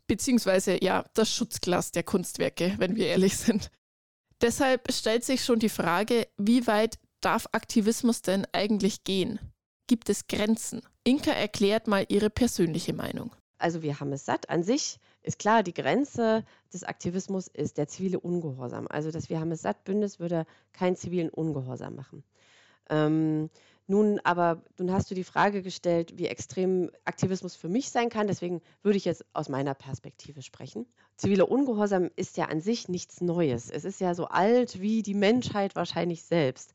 beziehungsweise 0.07 0.83
ja, 0.83 1.03
das 1.13 1.33
Schutzglas 1.33 1.91
der 1.91 2.03
Kunstwerke, 2.03 2.75
wenn 2.77 2.95
wir 2.95 3.07
ehrlich 3.07 3.37
sind. 3.37 3.71
Deshalb 4.41 4.91
stellt 4.91 5.23
sich 5.23 5.43
schon 5.43 5.59
die 5.59 5.69
Frage, 5.69 6.27
wie 6.37 6.67
weit 6.67 6.99
darf 7.21 7.47
Aktivismus 7.51 8.21
denn 8.21 8.45
eigentlich 8.51 9.03
gehen? 9.03 9.39
Gibt 9.87 10.09
es 10.09 10.27
Grenzen? 10.27 10.81
Inka 11.03 11.31
erklärt 11.31 11.87
mal 11.87 12.05
ihre 12.09 12.29
persönliche 12.29 12.93
Meinung. 12.93 13.31
Also 13.57 13.81
wir 13.81 13.99
haben 13.99 14.11
es 14.11 14.25
satt. 14.25 14.49
An 14.49 14.63
sich 14.63 14.99
ist 15.23 15.39
klar, 15.39 15.63
die 15.63 15.73
Grenze 15.73 16.43
des 16.71 16.83
Aktivismus 16.83 17.47
ist 17.47 17.77
der 17.77 17.87
zivile 17.87 18.19
Ungehorsam. 18.19 18.87
Also 18.87 19.09
das 19.09 19.29
Wir 19.29 19.39
haben 19.39 19.51
es 19.51 19.61
satt 19.61 19.83
Bündnis 19.83 20.19
würde 20.19 20.45
keinen 20.73 20.95
zivilen 20.95 21.29
Ungehorsam 21.29 21.95
machen. 21.95 22.23
Ähm, 22.89 23.49
nun 23.87 24.19
aber, 24.25 24.61
nun 24.77 24.91
hast 24.91 25.09
du 25.09 25.15
die 25.15 25.23
Frage 25.23 25.61
gestellt, 25.61 26.17
wie 26.17 26.27
extrem 26.27 26.91
Aktivismus 27.05 27.55
für 27.55 27.69
mich 27.69 27.89
sein 27.89 28.09
kann. 28.09 28.27
Deswegen 28.27 28.61
würde 28.83 28.97
ich 28.97 29.05
jetzt 29.05 29.25
aus 29.33 29.47
meiner 29.47 29.73
Perspektive 29.73 30.41
sprechen. 30.41 30.85
Ziviler 31.15 31.49
Ungehorsam 31.49 32.11
ist 32.17 32.35
ja 32.35 32.45
an 32.45 32.59
sich 32.59 32.89
nichts 32.89 33.21
Neues. 33.21 33.71
Es 33.71 33.85
ist 33.85 34.01
ja 34.01 34.13
so 34.13 34.25
alt 34.25 34.81
wie 34.81 35.03
die 35.03 35.13
Menschheit 35.13 35.75
wahrscheinlich 35.75 36.23
selbst. 36.23 36.73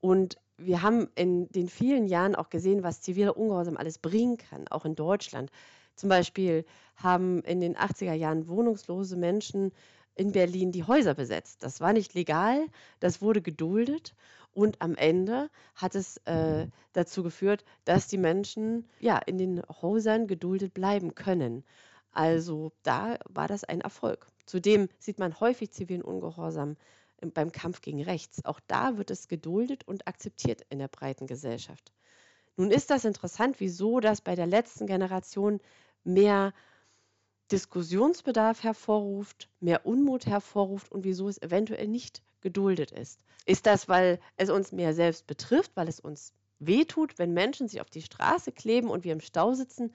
Und 0.00 0.36
wir 0.56 0.82
haben 0.82 1.08
in 1.14 1.48
den 1.50 1.68
vielen 1.68 2.06
Jahren 2.06 2.34
auch 2.34 2.50
gesehen, 2.50 2.82
was 2.82 3.02
ziviler 3.02 3.36
Ungehorsam 3.36 3.76
alles 3.76 3.98
bringen 3.98 4.36
kann, 4.36 4.66
auch 4.68 4.84
in 4.84 4.96
Deutschland. 4.96 5.52
Zum 5.94 6.08
Beispiel 6.08 6.64
haben 6.96 7.40
in 7.42 7.60
den 7.60 7.76
80er 7.76 8.14
Jahren 8.14 8.48
wohnungslose 8.48 9.16
Menschen 9.16 9.72
in 10.16 10.32
Berlin 10.32 10.72
die 10.72 10.82
Häuser 10.82 11.14
besetzt. 11.14 11.62
Das 11.62 11.80
war 11.80 11.92
nicht 11.92 12.14
legal, 12.14 12.66
das 12.98 13.22
wurde 13.22 13.40
geduldet 13.40 14.14
und 14.58 14.82
am 14.82 14.96
Ende 14.96 15.50
hat 15.76 15.94
es 15.94 16.16
äh, 16.24 16.66
dazu 16.92 17.22
geführt, 17.22 17.64
dass 17.84 18.08
die 18.08 18.18
Menschen 18.18 18.88
ja 18.98 19.16
in 19.18 19.38
den 19.38 19.62
Häusern 19.80 20.26
geduldet 20.26 20.74
bleiben 20.74 21.14
können. 21.14 21.62
Also 22.10 22.72
da 22.82 23.18
war 23.28 23.46
das 23.46 23.62
ein 23.62 23.80
Erfolg. 23.80 24.26
Zudem 24.46 24.88
sieht 24.98 25.20
man 25.20 25.38
häufig 25.38 25.70
zivilen 25.70 26.02
Ungehorsam 26.02 26.76
beim 27.34 27.52
Kampf 27.52 27.82
gegen 27.82 28.02
Rechts. 28.02 28.44
Auch 28.44 28.58
da 28.66 28.98
wird 28.98 29.12
es 29.12 29.28
geduldet 29.28 29.86
und 29.86 30.08
akzeptiert 30.08 30.62
in 30.70 30.80
der 30.80 30.88
breiten 30.88 31.28
Gesellschaft. 31.28 31.92
Nun 32.56 32.72
ist 32.72 32.90
das 32.90 33.04
interessant, 33.04 33.60
wieso 33.60 34.00
das 34.00 34.20
bei 34.20 34.34
der 34.34 34.46
letzten 34.46 34.86
Generation 34.86 35.60
mehr 36.02 36.52
Diskussionsbedarf 37.52 38.64
hervorruft, 38.64 39.48
mehr 39.60 39.86
Unmut 39.86 40.26
hervorruft 40.26 40.90
und 40.90 41.04
wieso 41.04 41.28
es 41.28 41.40
eventuell 41.40 41.86
nicht 41.86 42.22
geduldet 42.40 42.92
ist. 42.92 43.20
Ist 43.46 43.66
das, 43.66 43.88
weil 43.88 44.20
es 44.36 44.50
uns 44.50 44.72
mehr 44.72 44.94
selbst 44.94 45.26
betrifft, 45.26 45.72
weil 45.74 45.88
es 45.88 46.00
uns 46.00 46.32
wehtut, 46.58 47.18
wenn 47.18 47.32
Menschen 47.32 47.68
sich 47.68 47.80
auf 47.80 47.90
die 47.90 48.02
Straße 48.02 48.52
kleben 48.52 48.90
und 48.90 49.04
wir 49.04 49.12
im 49.12 49.20
Stau 49.20 49.54
sitzen? 49.54 49.92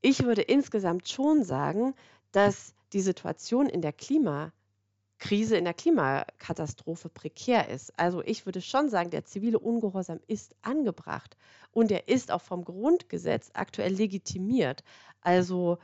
Ich 0.00 0.24
würde 0.24 0.42
insgesamt 0.42 1.08
schon 1.08 1.44
sagen, 1.44 1.94
dass 2.32 2.74
die 2.92 3.00
Situation 3.00 3.68
in 3.68 3.80
der 3.80 3.92
Klimakrise, 3.92 5.56
in 5.56 5.64
der 5.64 5.74
Klimakatastrophe 5.74 7.08
prekär 7.08 7.68
ist. 7.68 7.98
Also 7.98 8.22
ich 8.22 8.46
würde 8.46 8.60
schon 8.60 8.90
sagen, 8.90 9.10
der 9.10 9.24
zivile 9.24 9.58
Ungehorsam 9.58 10.20
ist 10.26 10.54
angebracht 10.62 11.36
und 11.72 11.90
er 11.90 12.08
ist 12.08 12.30
auch 12.30 12.42
vom 12.42 12.64
Grundgesetz 12.64 13.50
aktuell 13.54 13.94
legitimiert. 13.94 14.84
Also 15.20 15.78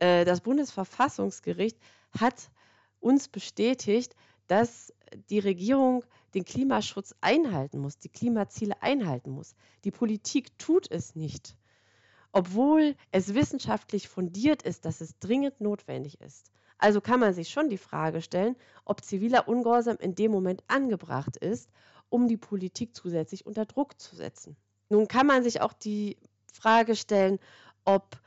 äh, 0.00 0.24
das 0.24 0.40
Bundesverfassungsgericht 0.40 1.78
hat 2.18 2.50
uns 3.00 3.28
bestätigt, 3.28 4.16
dass 4.50 4.92
die 5.30 5.38
Regierung 5.38 6.04
den 6.34 6.44
Klimaschutz 6.44 7.14
einhalten 7.20 7.78
muss, 7.78 7.98
die 7.98 8.08
Klimaziele 8.08 8.82
einhalten 8.82 9.30
muss. 9.30 9.54
Die 9.84 9.92
Politik 9.92 10.58
tut 10.58 10.90
es 10.90 11.14
nicht, 11.14 11.56
obwohl 12.32 12.96
es 13.12 13.34
wissenschaftlich 13.34 14.08
fundiert 14.08 14.62
ist, 14.62 14.84
dass 14.84 15.00
es 15.00 15.16
dringend 15.20 15.60
notwendig 15.60 16.20
ist. 16.20 16.50
Also 16.78 17.00
kann 17.00 17.20
man 17.20 17.32
sich 17.32 17.50
schon 17.50 17.68
die 17.68 17.78
Frage 17.78 18.22
stellen, 18.22 18.56
ob 18.84 19.04
ziviler 19.04 19.46
Ungehorsam 19.46 19.98
in 20.00 20.16
dem 20.16 20.32
Moment 20.32 20.64
angebracht 20.66 21.36
ist, 21.36 21.70
um 22.08 22.26
die 22.26 22.38
Politik 22.38 22.96
zusätzlich 22.96 23.46
unter 23.46 23.66
Druck 23.66 24.00
zu 24.00 24.16
setzen. 24.16 24.56
Nun 24.88 25.06
kann 25.06 25.28
man 25.28 25.44
sich 25.44 25.60
auch 25.60 25.74
die 25.74 26.16
Frage 26.52 26.96
stellen, 26.96 27.38
ob 27.84 28.20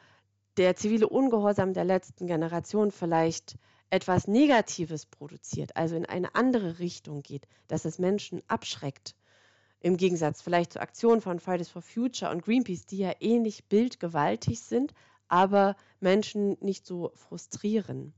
der 0.55 0.77
zivile 0.77 1.09
Ungehorsam 1.09 1.73
der 1.73 1.83
letzten 1.83 2.27
Generation 2.27 2.91
vielleicht 2.91 3.57
etwas 3.93 4.27
Negatives 4.27 5.05
produziert, 5.05 5.75
also 5.75 5.95
in 5.95 6.07
eine 6.07 6.33
andere 6.33 6.79
Richtung 6.79 7.21
geht, 7.21 7.47
dass 7.67 7.85
es 7.85 7.99
Menschen 7.99 8.41
abschreckt. 8.47 9.15
Im 9.81 9.97
Gegensatz 9.97 10.41
vielleicht 10.41 10.73
zu 10.73 10.81
Aktionen 10.81 11.21
von 11.21 11.39
Fridays 11.39 11.69
for 11.69 11.83
Future 11.83 12.31
und 12.31 12.43
Greenpeace, 12.43 12.87
die 12.87 12.97
ja 12.97 13.11
ähnlich 13.19 13.65
bildgewaltig 13.65 14.61
sind, 14.61 14.95
aber 15.27 15.75
Menschen 15.99 16.57
nicht 16.59 16.87
so 16.87 17.11
frustrieren. 17.13 18.15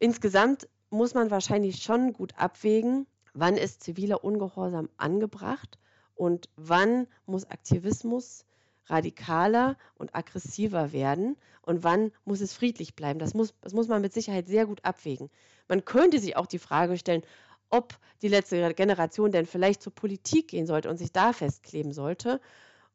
Insgesamt 0.00 0.68
muss 0.90 1.14
man 1.14 1.30
wahrscheinlich 1.30 1.82
schon 1.82 2.12
gut 2.12 2.34
abwägen, 2.36 3.06
wann 3.32 3.56
ist 3.56 3.82
ziviler 3.82 4.22
Ungehorsam 4.22 4.90
angebracht 4.98 5.78
und 6.14 6.50
wann 6.56 7.06
muss 7.24 7.46
Aktivismus 7.46 8.44
radikaler 8.90 9.76
und 9.96 10.14
aggressiver 10.14 10.92
werden 10.92 11.36
und 11.62 11.84
wann 11.84 12.12
muss 12.24 12.40
es 12.40 12.52
friedlich 12.52 12.94
bleiben. 12.94 13.18
Das 13.18 13.34
muss, 13.34 13.54
das 13.60 13.72
muss 13.72 13.88
man 13.88 14.00
mit 14.00 14.12
Sicherheit 14.12 14.48
sehr 14.48 14.66
gut 14.66 14.84
abwägen. 14.84 15.30
Man 15.68 15.84
könnte 15.84 16.18
sich 16.18 16.36
auch 16.36 16.46
die 16.46 16.58
Frage 16.58 16.96
stellen, 16.96 17.22
ob 17.70 17.98
die 18.22 18.28
letzte 18.28 18.74
Generation 18.74 19.32
denn 19.32 19.46
vielleicht 19.46 19.82
zur 19.82 19.94
Politik 19.94 20.48
gehen 20.48 20.66
sollte 20.66 20.88
und 20.88 20.96
sich 20.96 21.12
da 21.12 21.32
festkleben 21.32 21.92
sollte 21.92 22.40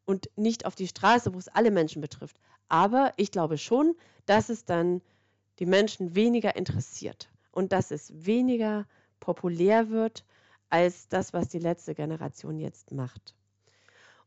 und 0.05 0.29
nicht 0.35 0.65
auf 0.65 0.75
die 0.75 0.87
Straße, 0.87 1.33
wo 1.33 1.37
es 1.37 1.47
alle 1.47 1.71
Menschen 1.71 2.01
betrifft. 2.01 2.37
Aber 2.67 3.13
ich 3.17 3.31
glaube 3.31 3.57
schon, 3.57 3.95
dass 4.25 4.49
es 4.49 4.65
dann 4.65 5.01
die 5.59 5.65
Menschen 5.65 6.15
weniger 6.15 6.55
interessiert 6.55 7.29
und 7.51 7.71
dass 7.71 7.91
es 7.91 8.11
weniger 8.25 8.87
populär 9.19 9.89
wird 9.89 10.25
als 10.69 11.07
das, 11.07 11.33
was 11.33 11.49
die 11.49 11.59
letzte 11.59 11.93
Generation 11.93 12.57
jetzt 12.57 12.91
macht. 12.91 13.35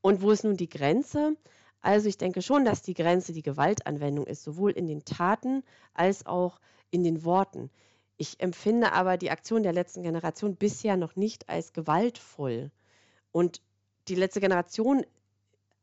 Und 0.07 0.23
wo 0.23 0.31
ist 0.31 0.45
nun 0.45 0.57
die 0.57 0.69
Grenze? 0.69 1.37
Also 1.81 2.09
ich 2.09 2.17
denke 2.17 2.41
schon, 2.41 2.65
dass 2.65 2.81
die 2.81 2.95
Grenze 2.95 3.33
die 3.33 3.43
Gewaltanwendung 3.43 4.25
ist, 4.25 4.45
sowohl 4.45 4.71
in 4.71 4.87
den 4.87 5.05
Taten 5.05 5.65
als 5.95 6.27
auch 6.27 6.61
in 6.93 7.03
den 7.03 7.25
Worten. 7.25 7.73
Ich 8.17 8.39
empfinde 8.39 8.93
aber 8.93 9.17
die 9.17 9.33
Aktion 9.33 9.65
der 9.65 9.73
letzten 9.73 10.05
Generation 10.05 10.55
bisher 10.55 10.97
noch 10.97 11.17
nicht 11.17 11.49
als 11.49 11.73
gewaltvoll. 11.73 12.71
Und 13.33 13.61
die 14.07 14.15
letzte 14.15 14.39
Generation 14.39 15.05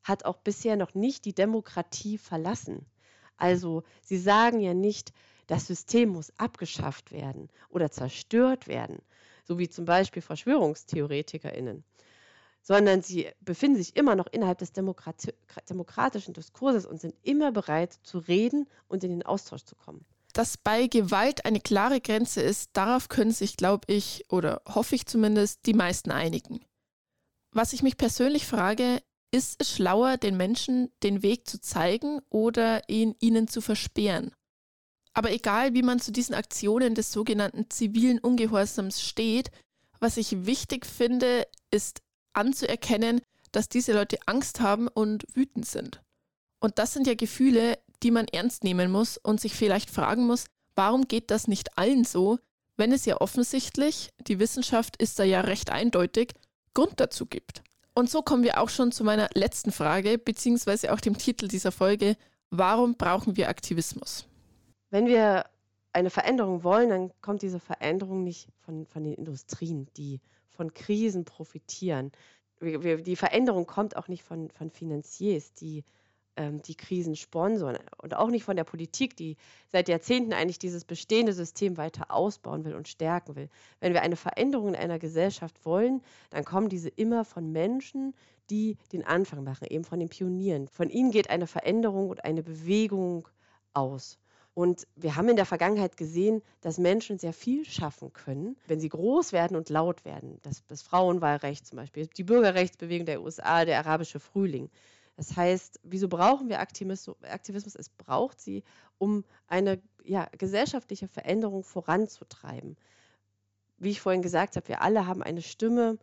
hat 0.04 0.24
auch 0.24 0.38
bisher 0.38 0.78
noch 0.78 0.94
nicht 0.94 1.26
die 1.26 1.36
Demokratie 1.36 2.18
verlassen. 2.18 2.86
Also 3.36 3.84
sie 4.02 4.18
sagen 4.18 4.62
ja 4.62 4.74
nicht, 4.74 5.12
das 5.48 5.68
System 5.68 6.08
muss 6.08 6.32
abgeschafft 6.40 7.12
werden 7.12 7.50
oder 7.68 7.92
zerstört 7.92 8.70
werden, 8.70 9.02
so 9.44 9.60
wie 9.60 9.68
zum 9.68 9.84
Beispiel 9.84 10.22
Verschwörungstheoretikerinnen 10.22 11.84
sondern 12.64 13.02
sie 13.02 13.30
befinden 13.42 13.78
sich 13.78 13.96
immer 13.96 14.16
noch 14.16 14.28
innerhalb 14.28 14.58
des 14.58 14.72
Demokrati 14.72 15.34
demokratischen 15.70 16.34
Diskurses 16.34 16.86
und 16.86 17.00
sind 17.00 17.14
immer 17.22 17.52
bereit 17.52 18.00
zu 18.04 18.18
reden 18.18 18.68
und 18.88 19.04
in 19.04 19.12
den 19.12 19.24
Austausch 19.24 19.64
zu 19.64 19.76
kommen. 19.76 20.06
Dass 20.32 20.58
bei 20.58 20.88
Gewalt 20.88 21.46
eine 21.46 21.60
klare 21.60 22.02
Grenze 22.02 22.42
ist, 22.42 22.72
darauf 22.74 23.10
können 23.10 23.32
sich, 23.32 23.58
glaube 23.58 23.86
ich, 23.94 24.26
oder 24.30 24.62
hoffe 24.68 24.96
ich 24.96 25.06
zumindest, 25.06 25.66
die 25.68 25.74
meisten 25.74 26.10
einigen. 26.10 26.66
Was 27.52 27.74
ich 27.74 27.84
mich 27.84 27.98
persönlich 27.98 28.48
frage, 28.48 29.04
ist 29.32 29.62
es 29.62 29.72
schlauer, 29.72 30.18
den 30.18 30.38
Menschen 30.38 30.92
den 31.04 31.22
Weg 31.22 31.48
zu 31.48 31.60
zeigen 31.60 32.22
oder 32.30 32.88
ihn 32.88 33.16
ihnen 33.20 33.48
zu 33.48 33.62
versperren? 33.62 34.32
Aber 35.14 35.32
egal, 35.32 35.76
wie 35.76 35.84
man 35.84 36.00
zu 36.00 36.12
diesen 36.12 36.34
Aktionen 36.34 36.96
des 36.96 37.12
sogenannten 37.12 37.70
zivilen 37.70 38.20
Ungehorsams 38.20 39.02
steht, 39.02 39.52
was 40.00 40.18
ich 40.18 40.46
wichtig 40.46 40.86
finde, 40.86 41.48
ist 41.70 42.02
anzuerkennen, 42.34 43.22
dass 43.52 43.70
diese 43.70 43.94
Leute 43.94 44.18
Angst 44.26 44.60
haben 44.60 44.88
und 44.88 45.26
wütend 45.34 45.66
sind. 45.66 46.02
Und 46.60 46.80
das 46.80 46.94
sind 46.94 47.08
ja 47.08 47.14
Gefühle, 47.14 47.78
die 48.02 48.12
man 48.12 48.28
ernst 48.28 48.64
nehmen 48.64 48.92
muss 48.92 49.18
und 49.18 49.40
sich 49.40 49.54
vielleicht 49.54 49.90
fragen 49.90 50.26
muss, 50.26 50.46
warum 50.76 51.08
geht 51.08 51.32
das 51.32 51.48
nicht 51.48 51.78
allen 51.78 52.04
so, 52.04 52.40
wenn 52.78 52.92
es 52.92 53.06
ja 53.06 53.22
offensichtlich, 53.22 54.10
die 54.20 54.40
Wissenschaft 54.40 54.98
ist 54.98 55.20
da 55.20 55.24
ja 55.24 55.42
recht 55.42 55.70
eindeutig, 55.70 56.34
Grund 56.74 57.00
dazu 57.00 57.26
gibt. 57.26 57.62
Und 57.94 58.10
so 58.10 58.24
kommen 58.24 58.44
wir 58.44 58.60
auch 58.60 58.70
schon 58.70 58.92
zu 58.92 59.04
meiner 59.04 59.30
letzten 59.36 59.72
Frage, 59.72 60.18
beziehungsweise 60.18 60.92
auch 60.92 61.00
dem 61.00 61.18
Titel 61.18 61.48
dieser 61.48 61.72
Folge, 61.72 62.18
warum 62.50 62.96
brauchen 62.96 63.38
wir 63.38 63.50
Aktivismus? 63.50 64.26
Wenn 64.90 65.06
wir 65.06 65.46
eine 65.94 66.10
Veränderung 66.10 66.64
wollen, 66.64 66.90
dann 66.90 67.12
kommt 67.22 67.42
diese 67.42 67.60
Veränderung 67.60 68.24
nicht 68.24 68.50
von, 68.66 68.86
von 68.86 69.04
den 69.04 69.14
Industrien, 69.14 69.88
die 69.96 70.20
von 70.50 70.74
Krisen 70.74 71.26
profitieren. 71.26 72.12
Die 72.62 73.16
Veränderung 73.16 73.66
kommt 73.66 73.96
auch 73.96 74.08
nicht 74.08 74.24
von, 74.24 74.50
von 74.52 74.70
Finanziers, 74.70 75.54
die 75.54 75.84
ähm, 76.36 76.62
die 76.64 76.76
Krisen 76.76 77.16
sponsern 77.16 77.78
und 78.02 78.16
auch 78.16 78.30
nicht 78.30 78.44
von 78.44 78.56
der 78.56 78.64
Politik, 78.64 79.16
die 79.16 79.38
seit 79.68 79.88
Jahrzehnten 79.88 80.34
eigentlich 80.34 80.60
dieses 80.60 80.84
bestehende 80.84 81.34
System 81.34 81.78
weiter 81.78 82.10
ausbauen 82.10 82.66
will 82.66 82.74
und 82.74 82.88
stärken 82.88 83.36
will. 83.36 83.50
Wenn 83.80 83.94
wir 83.94 84.02
eine 84.02 84.16
Veränderung 84.16 84.70
in 84.70 84.76
einer 84.76 84.98
Gesellschaft 84.98 85.64
wollen, 85.66 86.02
dann 86.32 86.44
kommen 86.44 86.70
diese 86.70 86.90
immer 86.90 87.24
von 87.24 87.52
Menschen, 87.52 88.16
die 88.50 88.78
den 88.92 89.06
Anfang 89.06 89.44
machen, 89.44 89.68
eben 89.70 89.84
von 89.84 90.00
den 90.00 90.10
Pionieren. 90.10 90.68
Von 90.68 90.90
ihnen 90.90 91.12
geht 91.12 91.30
eine 91.30 91.48
Veränderung 91.48 92.10
und 92.10 92.26
eine 92.26 92.42
Bewegung 92.42 93.28
aus. 93.74 94.18
Und 94.56 94.88
wir 94.96 95.16
haben 95.16 95.30
in 95.30 95.36
der 95.36 95.48
Vergangenheit 95.48 95.98
gesehen, 95.98 96.44
dass 96.62 96.78
Menschen 96.78 97.18
sehr 97.18 97.34
viel 97.34 97.66
schaffen 97.66 98.14
können, 98.14 98.56
wenn 98.68 98.80
sie 98.80 98.90
groß 98.90 99.32
werden 99.32 99.58
und 99.58 99.70
laut 99.70 100.06
werden. 100.06 100.40
Das, 100.44 100.64
das 100.68 100.84
Frauenwahlrecht 100.84 101.66
zum 101.66 101.78
Beispiel, 101.78 102.06
die 102.06 102.24
Bürgerrechtsbewegung 102.24 103.08
der 103.08 103.24
USA, 103.24 103.66
der 103.66 103.80
arabische 103.80 104.20
Frühling. 104.20 104.70
Das 105.16 105.36
heißt, 105.36 105.80
wieso 105.84 106.08
brauchen 106.08 106.50
wir 106.50 106.60
Aktivismus? 106.60 107.76
Es 107.76 107.90
braucht 107.90 108.40
sie, 108.40 108.64
um 109.00 109.24
eine 109.48 109.82
ja, 110.04 110.28
gesellschaftliche 110.38 111.08
Veränderung 111.08 111.64
voranzutreiben. 111.64 112.78
Wie 113.78 113.90
ich 113.90 114.02
vorhin 114.02 114.22
gesagt 114.22 114.56
habe, 114.56 114.68
wir 114.68 114.82
alle 114.82 115.08
haben 115.08 115.24
eine 115.24 115.42
Stimme, 115.42 115.98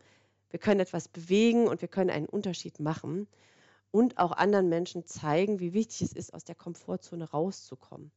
wir 0.49 0.59
können 0.59 0.81
etwas 0.81 1.07
bewegen 1.07 1.67
und 1.67 1.81
wir 1.81 1.87
können 1.87 2.09
einen 2.09 2.27
Unterschied 2.27 2.79
machen 2.79 3.27
und 3.91 4.17
auch 4.17 4.33
anderen 4.33 4.67
Menschen 4.67 5.05
zeigen, 5.05 5.59
wie 5.59 5.73
wichtig 5.73 6.01
es 6.01 6.13
ist, 6.13 6.33
aus 6.33 6.43
der 6.43 6.55
Komfortzone 6.55 7.29
rauszukommen. 7.29 8.11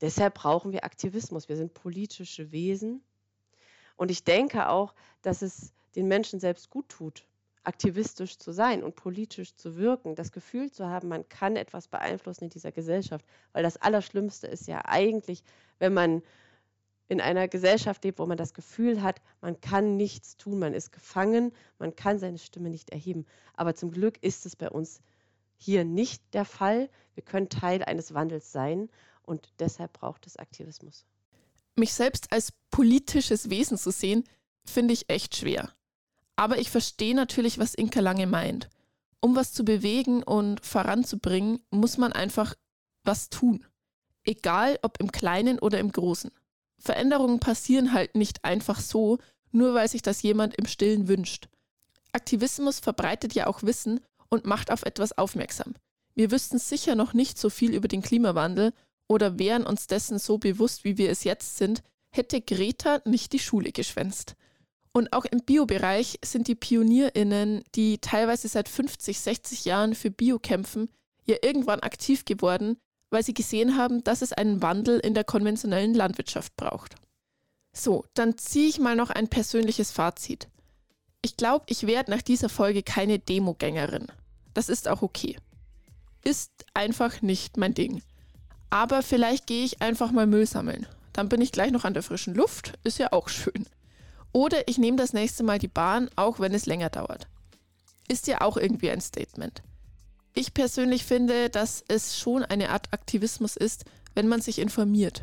Deshalb 0.00 0.34
brauchen 0.34 0.72
wir 0.72 0.84
Aktivismus. 0.84 1.48
Wir 1.48 1.56
sind 1.56 1.74
politische 1.74 2.52
Wesen. 2.52 3.02
Und 3.96 4.10
ich 4.10 4.24
denke 4.24 4.68
auch, 4.68 4.94
dass 5.22 5.42
es 5.42 5.72
den 5.94 6.06
Menschen 6.06 6.38
selbst 6.38 6.68
gut 6.68 6.88
tut, 6.88 7.26
aktivistisch 7.64 8.38
zu 8.38 8.52
sein 8.52 8.84
und 8.84 8.94
politisch 8.94 9.54
zu 9.56 9.76
wirken, 9.76 10.14
das 10.14 10.32
Gefühl 10.32 10.70
zu 10.70 10.86
haben, 10.86 11.08
man 11.08 11.28
kann 11.28 11.56
etwas 11.56 11.88
beeinflussen 11.88 12.44
in 12.44 12.50
dieser 12.50 12.72
Gesellschaft. 12.72 13.24
Weil 13.52 13.62
das 13.62 13.78
Allerschlimmste 13.78 14.46
ist 14.46 14.68
ja 14.68 14.84
eigentlich, 14.84 15.42
wenn 15.78 15.94
man 15.94 16.22
in 17.08 17.20
einer 17.20 17.48
Gesellschaft 17.48 18.04
lebt, 18.04 18.18
wo 18.18 18.26
man 18.26 18.36
das 18.36 18.52
Gefühl 18.52 19.02
hat, 19.02 19.22
man 19.40 19.60
kann 19.60 19.96
nichts 19.96 20.36
tun, 20.36 20.58
man 20.58 20.74
ist 20.74 20.92
gefangen, 20.92 21.52
man 21.78 21.96
kann 21.96 22.18
seine 22.18 22.38
Stimme 22.38 22.68
nicht 22.68 22.90
erheben. 22.90 23.26
Aber 23.54 23.74
zum 23.74 23.92
Glück 23.92 24.22
ist 24.22 24.44
es 24.44 24.56
bei 24.56 24.68
uns 24.68 25.00
hier 25.56 25.84
nicht 25.84 26.22
der 26.34 26.44
Fall. 26.44 26.90
Wir 27.14 27.22
können 27.22 27.48
Teil 27.48 27.82
eines 27.82 28.12
Wandels 28.12 28.52
sein 28.52 28.90
und 29.26 29.52
deshalb 29.58 29.92
braucht 29.92 30.26
es 30.26 30.36
Aktivismus. 30.36 31.04
Mich 31.74 31.92
selbst 31.92 32.32
als 32.32 32.52
politisches 32.70 33.50
Wesen 33.50 33.76
zu 33.76 33.90
sehen, 33.90 34.24
finde 34.64 34.94
ich 34.94 35.10
echt 35.10 35.36
schwer. 35.36 35.70
Aber 36.36 36.58
ich 36.58 36.70
verstehe 36.70 37.14
natürlich, 37.14 37.58
was 37.58 37.74
Inka 37.74 38.00
Lange 38.00 38.26
meint. 38.26 38.70
Um 39.20 39.36
was 39.36 39.52
zu 39.52 39.64
bewegen 39.64 40.22
und 40.22 40.64
voranzubringen, 40.64 41.60
muss 41.70 41.98
man 41.98 42.12
einfach 42.12 42.54
was 43.04 43.28
tun. 43.28 43.64
Egal 44.24 44.78
ob 44.82 45.00
im 45.00 45.12
Kleinen 45.12 45.58
oder 45.58 45.78
im 45.78 45.92
Großen. 45.92 46.30
Veränderungen 46.78 47.40
passieren 47.40 47.92
halt 47.92 48.14
nicht 48.14 48.44
einfach 48.44 48.80
so, 48.80 49.18
nur 49.50 49.74
weil 49.74 49.88
sich 49.88 50.02
das 50.02 50.22
jemand 50.22 50.54
im 50.56 50.66
Stillen 50.66 51.08
wünscht. 51.08 51.48
Aktivismus 52.12 52.80
verbreitet 52.80 53.34
ja 53.34 53.46
auch 53.46 53.62
Wissen 53.62 54.00
und 54.28 54.46
macht 54.46 54.70
auf 54.70 54.82
etwas 54.82 55.16
aufmerksam. 55.16 55.74
Wir 56.14 56.30
wüssten 56.30 56.58
sicher 56.58 56.94
noch 56.94 57.12
nicht 57.12 57.38
so 57.38 57.50
viel 57.50 57.74
über 57.74 57.88
den 57.88 58.02
Klimawandel 58.02 58.72
oder 59.08 59.38
wären 59.38 59.64
uns 59.64 59.86
dessen 59.86 60.18
so 60.18 60.38
bewusst, 60.38 60.84
wie 60.84 60.98
wir 60.98 61.10
es 61.10 61.24
jetzt 61.24 61.56
sind, 61.56 61.82
hätte 62.10 62.40
Greta 62.40 63.00
nicht 63.04 63.32
die 63.32 63.38
Schule 63.38 63.72
geschwänzt. 63.72 64.34
Und 64.92 65.12
auch 65.12 65.26
im 65.26 65.40
Biobereich 65.40 66.18
sind 66.24 66.48
die 66.48 66.54
PionierInnen, 66.54 67.62
die 67.74 67.98
teilweise 67.98 68.48
seit 68.48 68.68
50, 68.68 69.20
60 69.20 69.64
Jahren 69.66 69.94
für 69.94 70.10
Bio 70.10 70.38
kämpfen, 70.38 70.88
ja 71.26 71.36
irgendwann 71.42 71.80
aktiv 71.80 72.24
geworden, 72.24 72.78
weil 73.10 73.22
sie 73.22 73.34
gesehen 73.34 73.76
haben, 73.76 74.02
dass 74.04 74.22
es 74.22 74.32
einen 74.32 74.62
Wandel 74.62 74.98
in 74.98 75.14
der 75.14 75.24
konventionellen 75.24 75.94
Landwirtschaft 75.94 76.56
braucht. 76.56 76.94
So, 77.74 78.06
dann 78.14 78.38
ziehe 78.38 78.68
ich 78.68 78.78
mal 78.78 78.96
noch 78.96 79.10
ein 79.10 79.28
persönliches 79.28 79.90
Fazit. 79.90 80.48
Ich 81.20 81.36
glaube, 81.36 81.66
ich 81.68 81.86
werde 81.86 82.10
nach 82.10 82.22
dieser 82.22 82.48
Folge 82.48 82.82
keine 82.82 83.18
Demogängerin. 83.18 84.06
Das 84.54 84.70
ist 84.70 84.88
auch 84.88 85.02
okay. 85.02 85.36
Ist 86.24 86.52
einfach 86.72 87.20
nicht 87.20 87.58
mein 87.58 87.74
Ding. 87.74 88.00
Aber 88.70 89.02
vielleicht 89.02 89.46
gehe 89.46 89.64
ich 89.64 89.82
einfach 89.82 90.12
mal 90.12 90.26
Müll 90.26 90.46
sammeln. 90.46 90.86
Dann 91.12 91.28
bin 91.28 91.40
ich 91.40 91.52
gleich 91.52 91.70
noch 91.70 91.84
an 91.84 91.94
der 91.94 92.02
frischen 92.02 92.34
Luft, 92.34 92.74
ist 92.84 92.98
ja 92.98 93.12
auch 93.12 93.28
schön. 93.28 93.66
Oder 94.32 94.68
ich 94.68 94.76
nehme 94.76 94.98
das 94.98 95.12
nächste 95.12 95.44
Mal 95.44 95.58
die 95.58 95.68
Bahn, 95.68 96.10
auch 96.14 96.40
wenn 96.40 96.52
es 96.52 96.66
länger 96.66 96.90
dauert. 96.90 97.26
Ist 98.08 98.26
ja 98.26 98.42
auch 98.42 98.56
irgendwie 98.56 98.90
ein 98.90 99.00
Statement. 99.00 99.62
Ich 100.34 100.52
persönlich 100.52 101.06
finde, 101.06 101.48
dass 101.48 101.82
es 101.88 102.18
schon 102.18 102.42
eine 102.42 102.68
Art 102.68 102.92
Aktivismus 102.92 103.56
ist, 103.56 103.86
wenn 104.14 104.28
man 104.28 104.42
sich 104.42 104.58
informiert. 104.58 105.22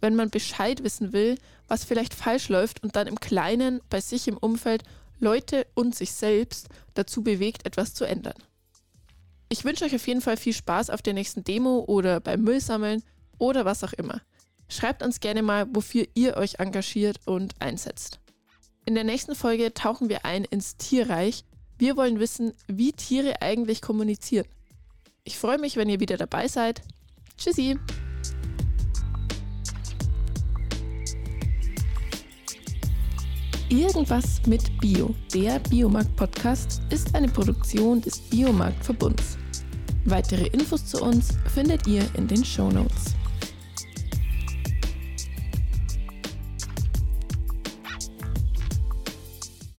Wenn 0.00 0.16
man 0.16 0.30
Bescheid 0.30 0.82
wissen 0.82 1.12
will, 1.12 1.36
was 1.68 1.84
vielleicht 1.84 2.14
falsch 2.14 2.48
läuft 2.48 2.82
und 2.82 2.96
dann 2.96 3.06
im 3.06 3.20
Kleinen 3.20 3.80
bei 3.90 4.00
sich 4.00 4.28
im 4.28 4.38
Umfeld 4.38 4.84
Leute 5.20 5.66
und 5.74 5.94
sich 5.94 6.12
selbst 6.12 6.68
dazu 6.94 7.22
bewegt, 7.22 7.66
etwas 7.66 7.92
zu 7.92 8.04
ändern. 8.04 8.34
Ich 9.48 9.64
wünsche 9.64 9.84
euch 9.84 9.94
auf 9.94 10.06
jeden 10.06 10.20
Fall 10.20 10.36
viel 10.36 10.52
Spaß 10.52 10.90
auf 10.90 11.02
der 11.02 11.14
nächsten 11.14 11.44
Demo 11.44 11.84
oder 11.86 12.20
beim 12.20 12.42
Müllsammeln 12.42 13.02
oder 13.38 13.64
was 13.64 13.84
auch 13.84 13.92
immer. 13.92 14.20
Schreibt 14.68 15.02
uns 15.02 15.20
gerne 15.20 15.42
mal, 15.42 15.66
wofür 15.70 16.06
ihr 16.14 16.36
euch 16.36 16.58
engagiert 16.58 17.20
und 17.26 17.54
einsetzt. 17.60 18.20
In 18.86 18.94
der 18.94 19.04
nächsten 19.04 19.34
Folge 19.34 19.72
tauchen 19.72 20.08
wir 20.08 20.24
ein 20.24 20.44
ins 20.44 20.76
Tierreich. 20.76 21.44
Wir 21.78 21.96
wollen 21.96 22.20
wissen, 22.20 22.52
wie 22.66 22.92
Tiere 22.92 23.42
eigentlich 23.42 23.80
kommunizieren. 23.80 24.46
Ich 25.24 25.38
freue 25.38 25.58
mich, 25.58 25.76
wenn 25.76 25.88
ihr 25.88 26.00
wieder 26.00 26.16
dabei 26.16 26.48
seid. 26.48 26.82
Tschüssi! 27.38 27.78
Irgendwas 33.70 34.42
mit 34.46 34.78
Bio, 34.78 35.14
der 35.32 35.58
Biomarkt-Podcast, 35.58 36.82
ist 36.90 37.14
eine 37.14 37.28
Produktion 37.28 38.00
des 38.00 38.18
Biomarkt-Verbunds. 38.18 39.38
Weitere 40.04 40.48
Infos 40.48 40.84
zu 40.84 41.02
uns 41.02 41.38
findet 41.46 41.86
ihr 41.86 42.02
in 42.14 42.28
den 42.28 42.44
Show 42.44 42.70
Notes. 42.70 43.14